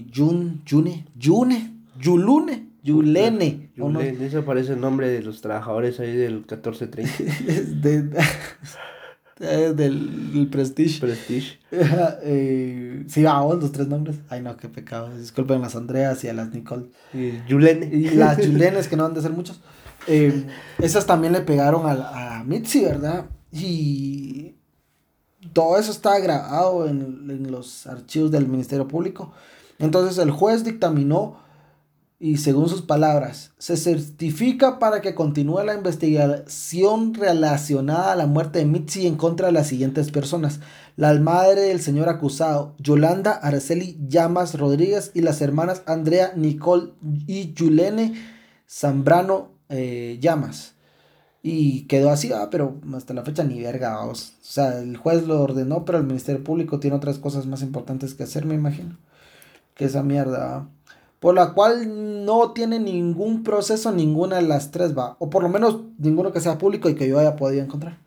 [0.08, 3.72] y Jun, June, June, Yulune, Yulene.
[3.76, 7.12] Yulene, Eso parece el nombre de los trabajadores ahí del 1430.
[7.48, 8.10] Es de-
[9.38, 11.02] es del, del Prestige.
[11.02, 11.60] Prestige.
[11.72, 14.18] eh, sí, vamos, los tres nombres.
[14.30, 15.10] Ay, no, qué pecado.
[15.18, 16.86] Disculpen a las Andreas y a las Nicole.
[17.14, 17.88] Y Yulene.
[17.88, 19.60] Y las Julenes, que no han de ser muchos.
[20.08, 20.46] Eh,
[20.82, 23.26] esas también le pegaron a, a Mitzi, ¿verdad?
[23.52, 24.56] Y
[25.52, 29.34] todo eso está grabado en, en los archivos del Ministerio Público.
[29.80, 31.40] Entonces el juez dictaminó
[32.18, 38.60] y según sus palabras, se certifica para que continúe la investigación relacionada a la muerte
[38.60, 40.62] de Mitzi en contra de las siguientes personas.
[40.96, 46.94] La madre del señor acusado, Yolanda Araceli Llamas Rodríguez y las hermanas Andrea, Nicole
[47.28, 48.14] y Yulene
[48.68, 50.76] Zambrano eh, Llamas.
[51.44, 54.34] Y quedó así, ah, pero hasta la fecha ni verga, vamos.
[54.42, 58.16] O sea, el juez lo ordenó, pero el Ministerio Público tiene otras cosas más importantes
[58.16, 58.98] que hacer, me imagino.
[59.76, 60.70] Que esa mierda, ¿va?
[61.26, 65.16] Por la cual no tiene ningún proceso ninguna de las tres, va.
[65.18, 67.98] O por lo menos ninguno que sea público y que yo haya podido encontrar.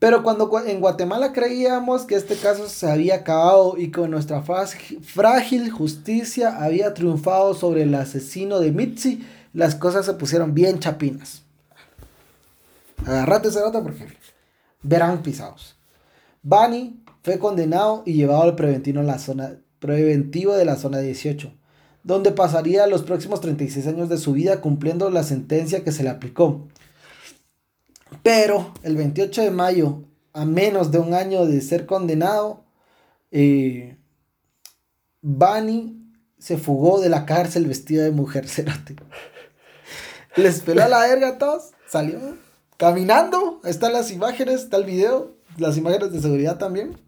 [0.00, 5.00] Pero cuando en Guatemala creíamos que este caso se había acabado y que nuestra frágil-
[5.00, 11.40] frágil justicia había triunfado sobre el asesino de Mitzi, las cosas se pusieron bien chapinas.
[13.06, 14.08] Agarrate esa nota porque
[14.82, 15.74] verán pisados.
[16.42, 21.50] Bani fue condenado y llevado al preventivo, en la zona, preventivo de la zona 18,
[22.04, 26.10] donde pasaría los próximos 36 años de su vida cumpliendo la sentencia que se le
[26.10, 26.68] aplicó.
[28.22, 30.02] Pero el 28 de mayo,
[30.34, 32.62] a menos de un año de ser condenado,
[33.32, 33.96] eh,
[35.22, 35.98] Bani
[36.38, 38.96] se fugó de la cárcel vestida de mujer cerote.
[40.36, 42.18] Les peló a la verga a todos, salió
[42.76, 46.98] caminando, están las imágenes, está el video, las imágenes de seguridad también.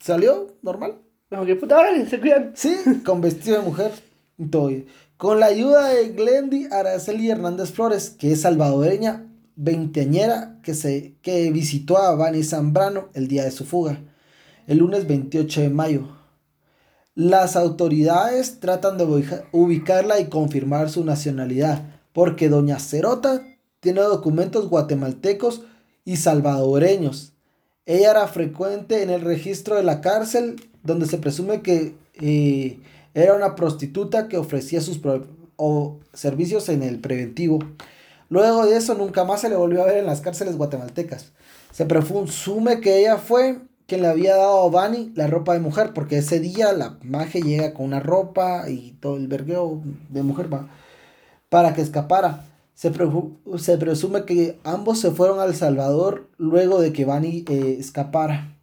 [0.00, 1.02] Salió normal.
[1.30, 2.52] No, que puta, órale, se cuidan.
[2.54, 3.92] Sí, con vestido de mujer
[5.16, 9.26] Con la ayuda de Glendy Araceli Hernández Flores, que es salvadoreña,
[9.56, 13.98] veinteañera, que, se, que visitó a Bani Zambrano el día de su fuga,
[14.66, 16.08] el lunes 28 de mayo.
[17.14, 21.82] Las autoridades tratan de ubica- ubicarla y confirmar su nacionalidad,
[22.12, 23.42] porque Doña Cerota
[23.80, 25.62] tiene documentos guatemaltecos
[26.04, 27.32] y salvadoreños.
[27.86, 32.80] Ella era frecuente en el registro de la cárcel, donde se presume que eh,
[33.22, 35.00] era una prostituta que ofrecía sus
[35.56, 37.60] o servicios en el preventivo.
[38.28, 41.32] Luego de eso, nunca más se le volvió a ver en las cárceles guatemaltecas.
[41.72, 45.92] Se presume que ella fue quien le había dado a Bani la ropa de mujer,
[45.94, 50.50] porque ese día la maje llega con una ropa y todo el vergueo de mujer
[51.48, 52.44] para que escapara.
[52.74, 52.92] Se,
[53.56, 58.58] se presume que ambos se fueron al Salvador luego de que Bani eh, escapara.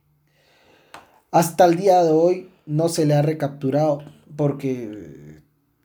[1.31, 4.03] Hasta el día de hoy no se le ha recapturado
[4.35, 5.41] porque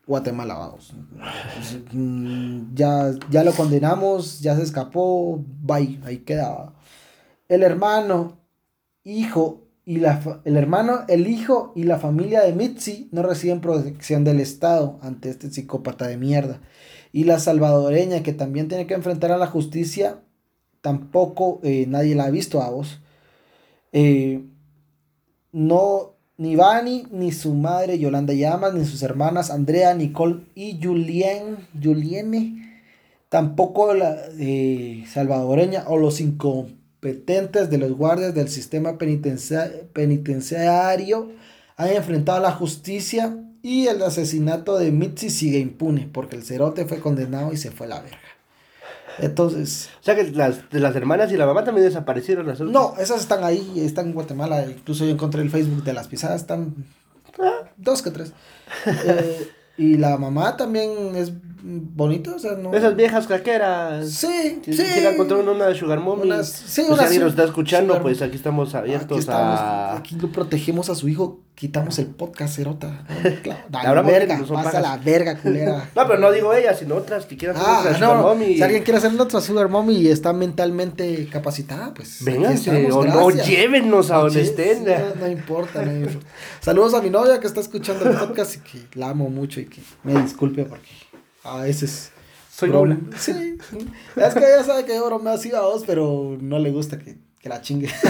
[0.08, 0.94] Guatemala, vamos.
[2.74, 6.74] Ya, ya lo condenamos, ya se escapó, bye, ahí quedaba.
[7.48, 8.38] El hermano,
[9.04, 14.24] hijo y la el hermano, el hijo y la familia de Mitzi no reciben protección
[14.24, 16.60] del Estado ante este psicópata de mierda.
[17.12, 20.20] Y la salvadoreña que también tiene que enfrentar a la justicia,
[20.80, 23.00] tampoco eh, nadie la ha visto a vos.
[23.92, 24.42] Eh,
[25.52, 31.56] no, ni Vani, ni su madre Yolanda Llamas, ni sus hermanas Andrea, Nicole y Julien,
[31.82, 32.82] Juliene,
[33.28, 41.32] tampoco la eh, salvadoreña o los incompetentes de los guardias del sistema penitencia- penitenciario
[41.76, 46.84] han enfrentado a la justicia y el asesinato de Mitzi sigue impune porque el cerote
[46.86, 48.18] fue condenado y se fue a la verga.
[49.20, 52.46] Entonces, O sea que las, las hermanas y la mamá también desaparecieron.
[52.46, 54.64] Las no, esas están ahí, están en Guatemala.
[54.66, 56.74] Incluso yo encontré el Facebook de las pisadas, están
[57.76, 58.32] dos que tres.
[58.86, 62.74] Eh, y la mamá también es bonita, o sea, no.
[62.74, 64.10] Esas viejas caqueras.
[64.10, 64.82] Sí, Si sí.
[64.82, 66.22] quisiera encontrar una de Sugar Mommy.
[66.22, 69.18] Unas- sí, pues, unas si alguien nos está escuchando, Sugar- pues aquí estamos Aquí abiertos
[69.20, 69.96] estamos, a.
[69.96, 73.04] aquí lo protegemos a su hijo, quitamos el podcast, cerota.
[73.42, 75.90] Claro, Habrá verga, pasa la verga, culera.
[75.96, 78.54] No, pero no digo ella, sino otras que quieran ser Ah, Sugar no, Mommy.
[78.54, 82.24] si alguien quiere hacer otra Sugar Mommy y está mentalmente capacitada, pues.
[82.24, 84.84] Vénganse, o no, llévenos a donde estén.
[84.84, 86.26] no, no importa, no importa.
[86.60, 89.66] Saludos a mi novia que está escuchando el podcast y que la amo mucho y
[89.66, 90.88] que me disculpe porque
[91.42, 92.12] a veces
[92.52, 92.98] Soy nula.
[93.16, 93.56] Sí.
[94.16, 97.16] Es que ella sabe que yo bromeo así a vos, pero no le gusta que,
[97.40, 97.88] que la chingue.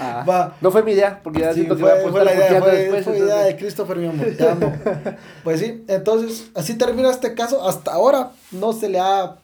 [0.00, 0.56] Ah, Va.
[0.60, 2.70] No fue mi idea, porque ya Sí, siento que fue, a fue la idea, fue,
[2.76, 4.26] después, fue entonces- idea de Christopher, mi amor.
[4.36, 4.72] Te amo.
[5.44, 7.66] Pues sí, entonces, así termina este caso.
[7.68, 9.38] Hasta ahora no se le ha.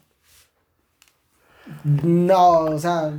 [1.84, 3.12] No, o sea.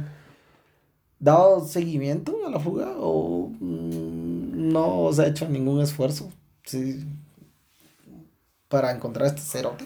[1.19, 6.31] dado seguimiento a la fuga o mm, no se ha hecho ningún esfuerzo
[6.63, 7.03] sí,
[8.69, 9.85] para encontrar este cerote.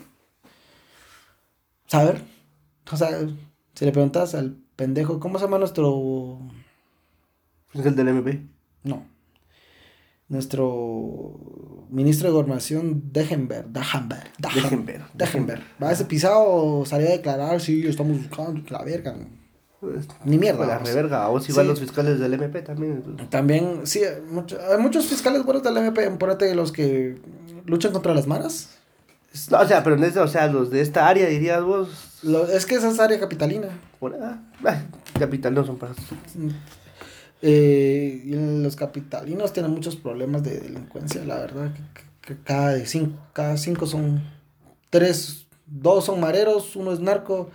[1.87, 2.21] Saber.
[2.91, 3.09] O sea,
[3.75, 6.39] si le preguntas al pendejo, ¿cómo se llama nuestro
[7.73, 8.41] Es el del MP.
[8.83, 9.03] no.
[10.29, 11.33] Nuestro
[11.89, 15.61] ministro de Gobernación, Dejenberg, Dejenberg, Dejenberg, Dejenberg.
[15.81, 19.15] Va ese pisado, salió a declarar, sí, estamos buscando la verga.
[19.79, 20.67] Pues, Ni mierda.
[20.67, 20.87] La vamos.
[20.89, 21.29] reverga.
[21.29, 21.63] O si Sí.
[21.63, 22.93] los fiscales del MP también.
[22.97, 23.29] entonces.
[23.31, 27.17] También, sí, hay mucho- hay muchos fiscales buenos del MP, ponete los que
[27.65, 28.77] luchan contra las maras.
[29.49, 31.89] No, o sea, pero en este, o sea, los de esta área, dirías vos.
[32.23, 33.67] Lo- es que esa es área capitalina.
[33.99, 34.39] Por, ah,
[35.17, 35.93] capital no son para.
[37.41, 38.23] Eh,
[38.61, 41.71] los capitalinos tienen muchos problemas de delincuencia, la verdad.
[42.21, 44.21] Que, cada, cinco, cada cinco son
[44.89, 47.49] tres, dos son mareros, uno es narco,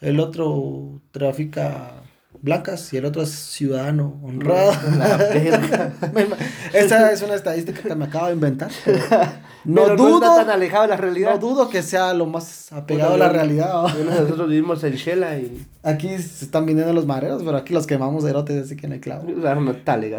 [0.00, 1.97] el otro trafica
[2.42, 4.72] blancas y el otro es ciudadano honrado.
[6.72, 8.70] Esa es una estadística que me acabo de inventar.
[9.64, 11.32] no Pero dudo, tan alejado de la realidad.
[11.32, 13.72] no dudo que sea lo más apegado a la realidad.
[13.72, 14.04] ¿no?
[14.04, 15.66] Nosotros vivimos en Shela y.
[15.82, 19.00] Aquí se están viniendo los mareros, pero aquí los quemamos erotes, así que no hay
[19.00, 19.28] clavo.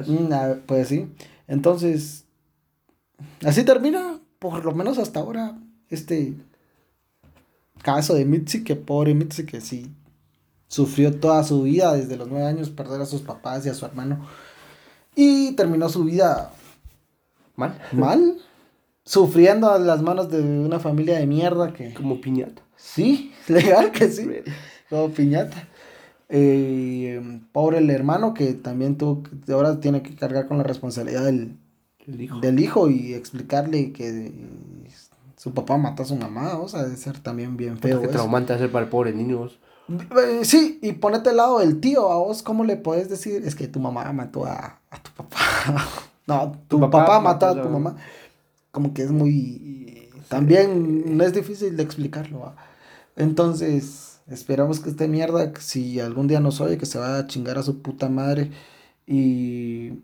[0.08, 1.08] Mm, ah, pues sí.
[1.48, 2.26] Entonces,
[3.46, 5.58] así termina, por lo menos hasta ahora,
[5.90, 6.34] este
[7.82, 9.92] caso de Mitzi, que pobre Mitzi, que sí
[10.70, 13.86] sufrió toda su vida, desde los nueve años, perder a sus papás y a su
[13.86, 14.26] hermano.
[15.16, 16.52] Y terminó su vida
[17.58, 17.78] Mal.
[17.92, 18.38] mal,
[19.04, 21.94] sufriendo a las manos de una familia de mierda que...
[21.94, 22.62] Como piñata.
[22.78, 24.30] Sí, legal que sí.
[24.90, 25.68] Como piñata.
[26.30, 31.26] Eh, pobre el hermano que también tuvo, que- ahora tiene que cargar con la responsabilidad
[31.26, 31.58] del,
[32.06, 32.40] El hijo.
[32.40, 34.32] del hijo y explicarle que eh,
[35.36, 38.00] su papá mató a su mamá, o sea, debe ser también bien feo.
[38.02, 39.40] Qué traumante hacer para el pobre niño.
[39.40, 39.58] vos.
[39.90, 43.44] Eh, sí, y ponete al lado del tío, a vos, ¿cómo le puedes decir?
[43.46, 45.38] Es que tu mamá mató a, a tu papá.
[46.28, 47.96] no, tu, Tu papá, papá mató a tu mamá.
[48.72, 50.10] Como que es muy...
[50.28, 52.40] También no es difícil de explicarlo.
[52.42, 52.56] ¿va?
[53.16, 57.58] Entonces, esperamos que esta mierda, si algún día nos oye, que se vaya a chingar
[57.58, 58.52] a su puta madre
[59.08, 60.04] y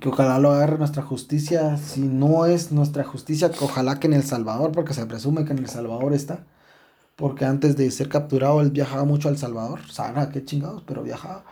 [0.00, 1.76] que ojalá lo agarre nuestra justicia.
[1.78, 5.52] Si no es nuestra justicia, que ojalá que en El Salvador, porque se presume que
[5.52, 6.46] en El Salvador está.
[7.16, 9.80] Porque antes de ser capturado, él viajaba mucho a El Salvador.
[9.90, 11.44] Sabrá qué chingados, pero viajaba.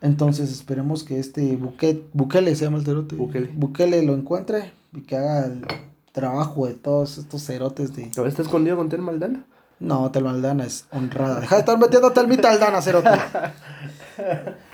[0.00, 3.16] Entonces esperemos que este Bukele, Bukele se llama el cerote.
[3.16, 3.50] Bukele.
[3.54, 5.64] Bukele lo encuentre y que haga el
[6.12, 8.06] trabajo de todos estos cerotes de...
[8.06, 9.44] ¿Todavía está escondido con Tel Maldana?
[9.80, 11.40] No, Telma Aldana es honrada.
[11.40, 13.10] Deja de estar metiendo Telmita Aldana, cerote.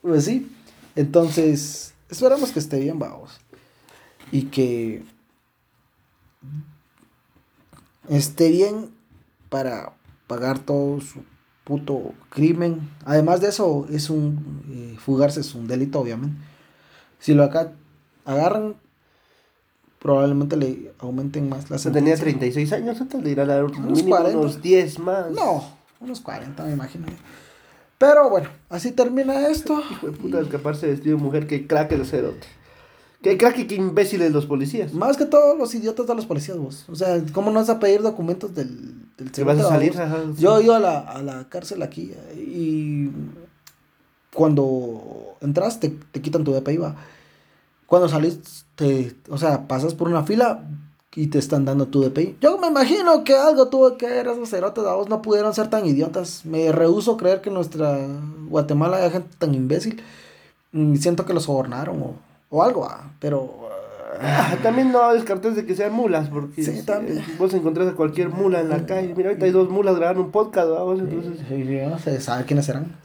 [0.00, 0.48] Pues sí.
[0.94, 3.40] Entonces, esperamos que esté bien, vamos.
[4.30, 5.04] Y que
[8.08, 8.90] esté bien
[9.48, 9.92] para
[10.26, 11.22] pagar todo su
[11.64, 12.88] puto crimen.
[13.04, 16.36] Además de eso, es un eh, fugarse es un delito, obviamente.
[17.18, 17.72] Si lo acá
[18.24, 18.76] agarran,
[19.98, 22.38] probablemente le aumenten más la sea, tenía sentencia.
[22.38, 24.38] 36 años, entonces le irán a dar Unos mínimo 40.
[24.38, 25.30] unos 10 más.
[25.32, 25.64] No,
[26.00, 27.06] unos 40, me imagino.
[27.98, 29.82] Pero bueno, así termina esto.
[29.90, 32.46] Hijo de puta, escaparse vestido de mujer, qué crack el cerote.
[33.22, 34.92] Qué crack y qué imbéciles los policías.
[34.92, 36.84] Más que todos los idiotas de los policías, vos.
[36.88, 39.92] O sea, ¿cómo no vas a pedir documentos del, del ¿Te vas a salir?
[39.92, 40.00] vos?
[40.00, 40.42] Ajá, sí.
[40.42, 43.10] Yo iba a la, a la cárcel aquí y
[44.32, 46.96] cuando entras te, te quitan tu DPI, va.
[47.86, 50.64] Cuando salís, te, o sea, pasas por una fila
[51.14, 52.36] y te están dando tu DPI.
[52.40, 55.68] Yo me imagino que algo tuvo que ver esos cerotes, a vos no pudieron ser
[55.70, 56.44] tan idiotas.
[56.44, 57.98] Me rehuso creer que en nuestra
[58.48, 60.02] Guatemala haya gente tan imbécil.
[60.72, 62.14] Y siento que los sobornaron o,
[62.50, 63.68] o algo, ah, pero...
[63.68, 63.72] ah,
[64.18, 67.18] Ah, También no descartes de que sean mulas, porque Sí, también.
[67.18, 69.12] eh, vos encontrás a cualquier mula en la calle.
[69.14, 71.44] Mira, ahorita hay dos mulas grabando un podcast, vamos, entonces.
[71.46, 72.96] Sí, sí, no sé sabe quiénes serán.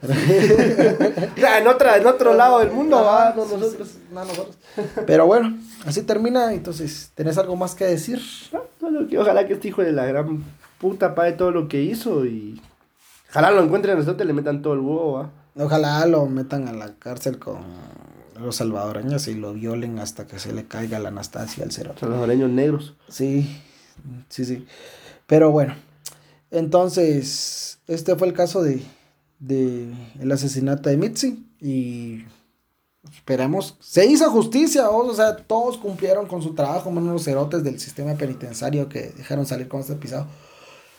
[1.60, 3.96] En, otra, en otro lado del mundo, va, no nosotros.
[4.12, 4.56] no nosotros.
[5.06, 6.52] Pero bueno, así termina.
[6.54, 8.20] Entonces, ¿tenés algo más que decir?
[9.10, 10.42] Que ojalá que este hijo de la gran
[10.78, 12.60] puta pague todo lo que hizo y.
[13.30, 15.30] Ojalá lo encuentren a nosotros y le metan todo el huevo, va.
[15.62, 17.58] Ojalá lo metan a la cárcel con
[18.42, 21.94] los salvadoreños y lo violen hasta que se le caiga la Anastasia al cero.
[21.98, 22.94] Salvadoreños negros.
[23.08, 23.62] Sí,
[24.28, 24.66] sí, sí.
[25.26, 25.74] Pero bueno,
[26.50, 28.82] entonces, este fue el caso de,
[29.38, 32.24] de el asesinato de Mitzi y
[33.14, 37.64] esperamos, se hizo justicia, vos, o sea, todos cumplieron con su trabajo, menos los cerotes
[37.64, 40.26] del sistema penitenciario que dejaron salir con este pisado.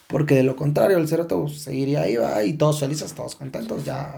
[0.07, 3.83] Porque de lo contrario, el Cerote seguiría ahí, va, y todos felices, todos contentos.
[3.83, 4.13] Ya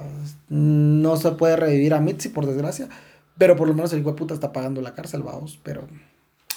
[0.49, 2.89] no se puede revivir a Mitzi, por desgracia.
[3.37, 5.59] Pero por lo menos el hijo de puta está pagando la cárcel, vamos.
[5.63, 5.87] Pero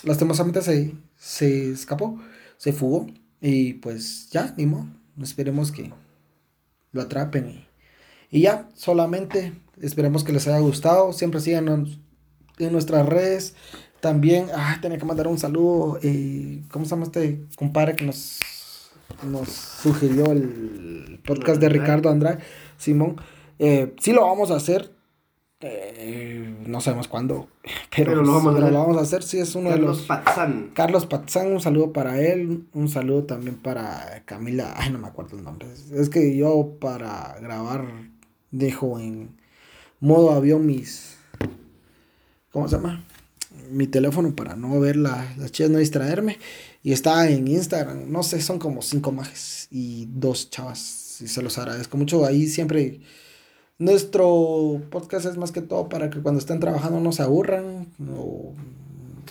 [0.02, 2.18] lastimosamente se, se escapó,
[2.56, 3.06] se fugó.
[3.40, 4.86] Y pues ya, ni modo.
[5.20, 5.92] Esperemos que
[6.92, 7.48] lo atrapen.
[7.48, 7.66] Y,
[8.30, 11.12] y ya, solamente esperemos que les haya gustado.
[11.12, 11.68] Siempre sigan
[12.58, 13.54] en nuestras redes.
[14.00, 15.98] También, ah, tenía que mandar un saludo.
[16.02, 18.38] Eh, ¿Cómo se llama este compadre que nos,
[19.24, 22.38] nos sugirió el podcast de Ricardo Andrade?
[22.76, 23.16] Simón.
[23.58, 24.97] Eh, sí lo vamos a hacer.
[25.60, 27.48] Eh, no sabemos cuándo,
[27.96, 29.24] pero, lo, vamos a lo, vamos a hacer.
[29.24, 30.02] Sí, es uno de los.
[30.02, 30.70] Patzán.
[30.72, 32.66] Carlos Patzán, un saludo para él.
[32.74, 34.74] Un saludo también para Camila.
[34.76, 35.68] Ay, no me acuerdo el nombre.
[35.92, 37.86] Es que yo para grabar
[38.52, 39.36] dejo en
[39.98, 41.16] modo avión mis.
[42.52, 43.04] ¿Cómo se llama?
[43.70, 46.38] Mi teléfono para no ver la, las chicas, no distraerme.
[46.84, 48.12] Y está en Instagram.
[48.12, 51.20] No sé, son como cinco majes y dos chavas.
[51.20, 52.24] Y se los agradezco mucho.
[52.24, 53.00] Ahí siempre.
[53.78, 58.52] Nuestro podcast es más que todo para que cuando estén trabajando no se aburran o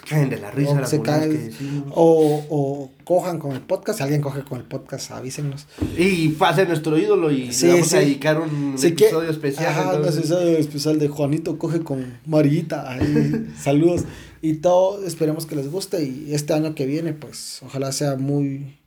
[0.10, 0.82] caen de la risa.
[0.82, 1.52] O, se caen,
[1.92, 3.98] o, o, cojan con el podcast.
[3.98, 5.68] Si alguien coge con el podcast, avísenos.
[5.98, 9.68] Y pase nuestro ídolo y sí, vamos a dedicar un episodio especial.
[9.68, 12.98] Ajá, un episodio especial de Juanito coge con Marillita.
[13.60, 14.06] saludos.
[14.42, 16.04] Y todo, esperemos que les guste.
[16.04, 18.78] Y este año que viene, pues ojalá sea muy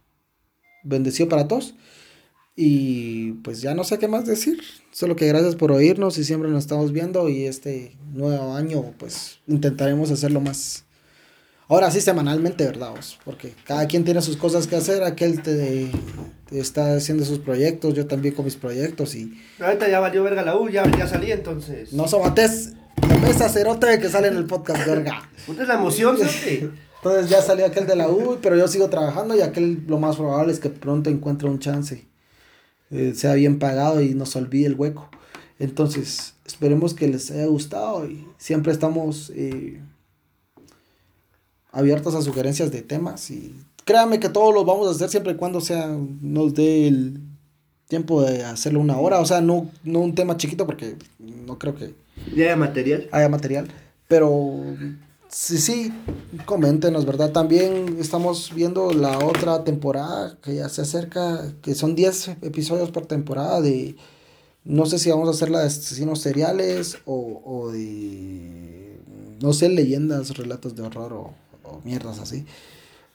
[0.85, 1.75] bendecido para todos.
[2.63, 4.61] Y pues ya no sé qué más decir.
[4.91, 7.31] Solo que gracias por oírnos y siempre nos estamos viendo.
[7.31, 10.85] Y este nuevo año, pues intentaremos hacerlo más
[11.71, 12.91] Ahora sí semanalmente, ¿verdad?
[13.25, 15.89] Porque cada quien tiene sus cosas que hacer, aquel te,
[16.51, 19.41] está haciendo sus proyectos, yo también con mis proyectos y...
[19.61, 21.93] Ahorita ya valió verga la U, ya, ya salí entonces.
[21.93, 22.73] No sobates,
[23.09, 25.31] no ves cerote que sale en el podcast, verga.
[25.49, 26.69] es la emoción, ¿sí?
[26.97, 30.17] Entonces ya salió aquel de la U, pero yo sigo trabajando y aquel lo más
[30.17, 32.10] probable es que pronto encuentre un chance.
[32.91, 35.09] Eh, sea bien pagado y nos olvide el hueco.
[35.59, 39.31] Entonces, esperemos que les haya gustado y siempre estamos...
[39.35, 39.81] Eh,
[41.73, 45.37] abiertos a sugerencias de temas y créanme que todos los vamos a hacer siempre y
[45.37, 45.89] cuando sea
[46.21, 47.21] nos dé el
[47.89, 51.75] tiempo de hacerlo una hora, o sea, no, no un tema chiquito porque no creo
[51.75, 51.95] que
[52.37, 53.09] ya haya material.
[53.11, 53.69] Haya material,
[54.07, 54.63] pero
[55.31, 55.93] sí, sí,
[56.45, 57.33] coméntenos, ¿verdad?
[57.33, 63.07] También estamos viendo la otra temporada que ya se acerca, que son 10 episodios por
[63.07, 63.97] temporada de
[64.65, 69.01] no sé si vamos a hacer la de asesinos seriales o, o de
[69.41, 72.45] no sé, leyendas, relatos de horror o mierdas así.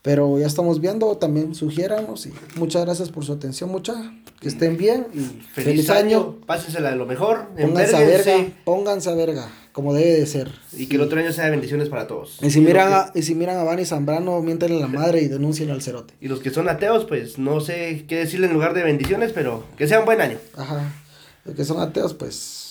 [0.06, 4.14] Pero ya estamos viendo, también sugiéranos y muchas gracias por su atención, mucha.
[4.40, 6.36] Que estén bien y feliz, año.
[6.46, 7.48] Pásensela de lo mejor.
[7.60, 10.52] Pónganse a verga, pónganse a verga, como debe de ser.
[10.74, 12.38] Y que el otro año sea de bendiciones para todos.
[12.44, 15.28] Y si, miran, a, y si miran a Bani Zambrano, mienten a la madre y
[15.28, 16.14] denuncien al cerote.
[16.22, 19.64] Y los que son ateos, pues no sé qué decirle en lugar de bendiciones, pero
[19.76, 20.38] que sea un buen año.
[20.56, 20.94] Ajá.
[21.46, 22.66] Los que son ateos, pues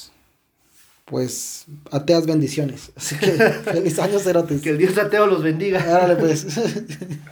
[1.04, 2.90] pues ateas bendiciones.
[2.96, 3.26] Así que
[3.72, 4.60] feliz año, cerotes.
[4.62, 5.80] Que el Dios ateo los bendiga.
[5.80, 6.46] Árale, pues.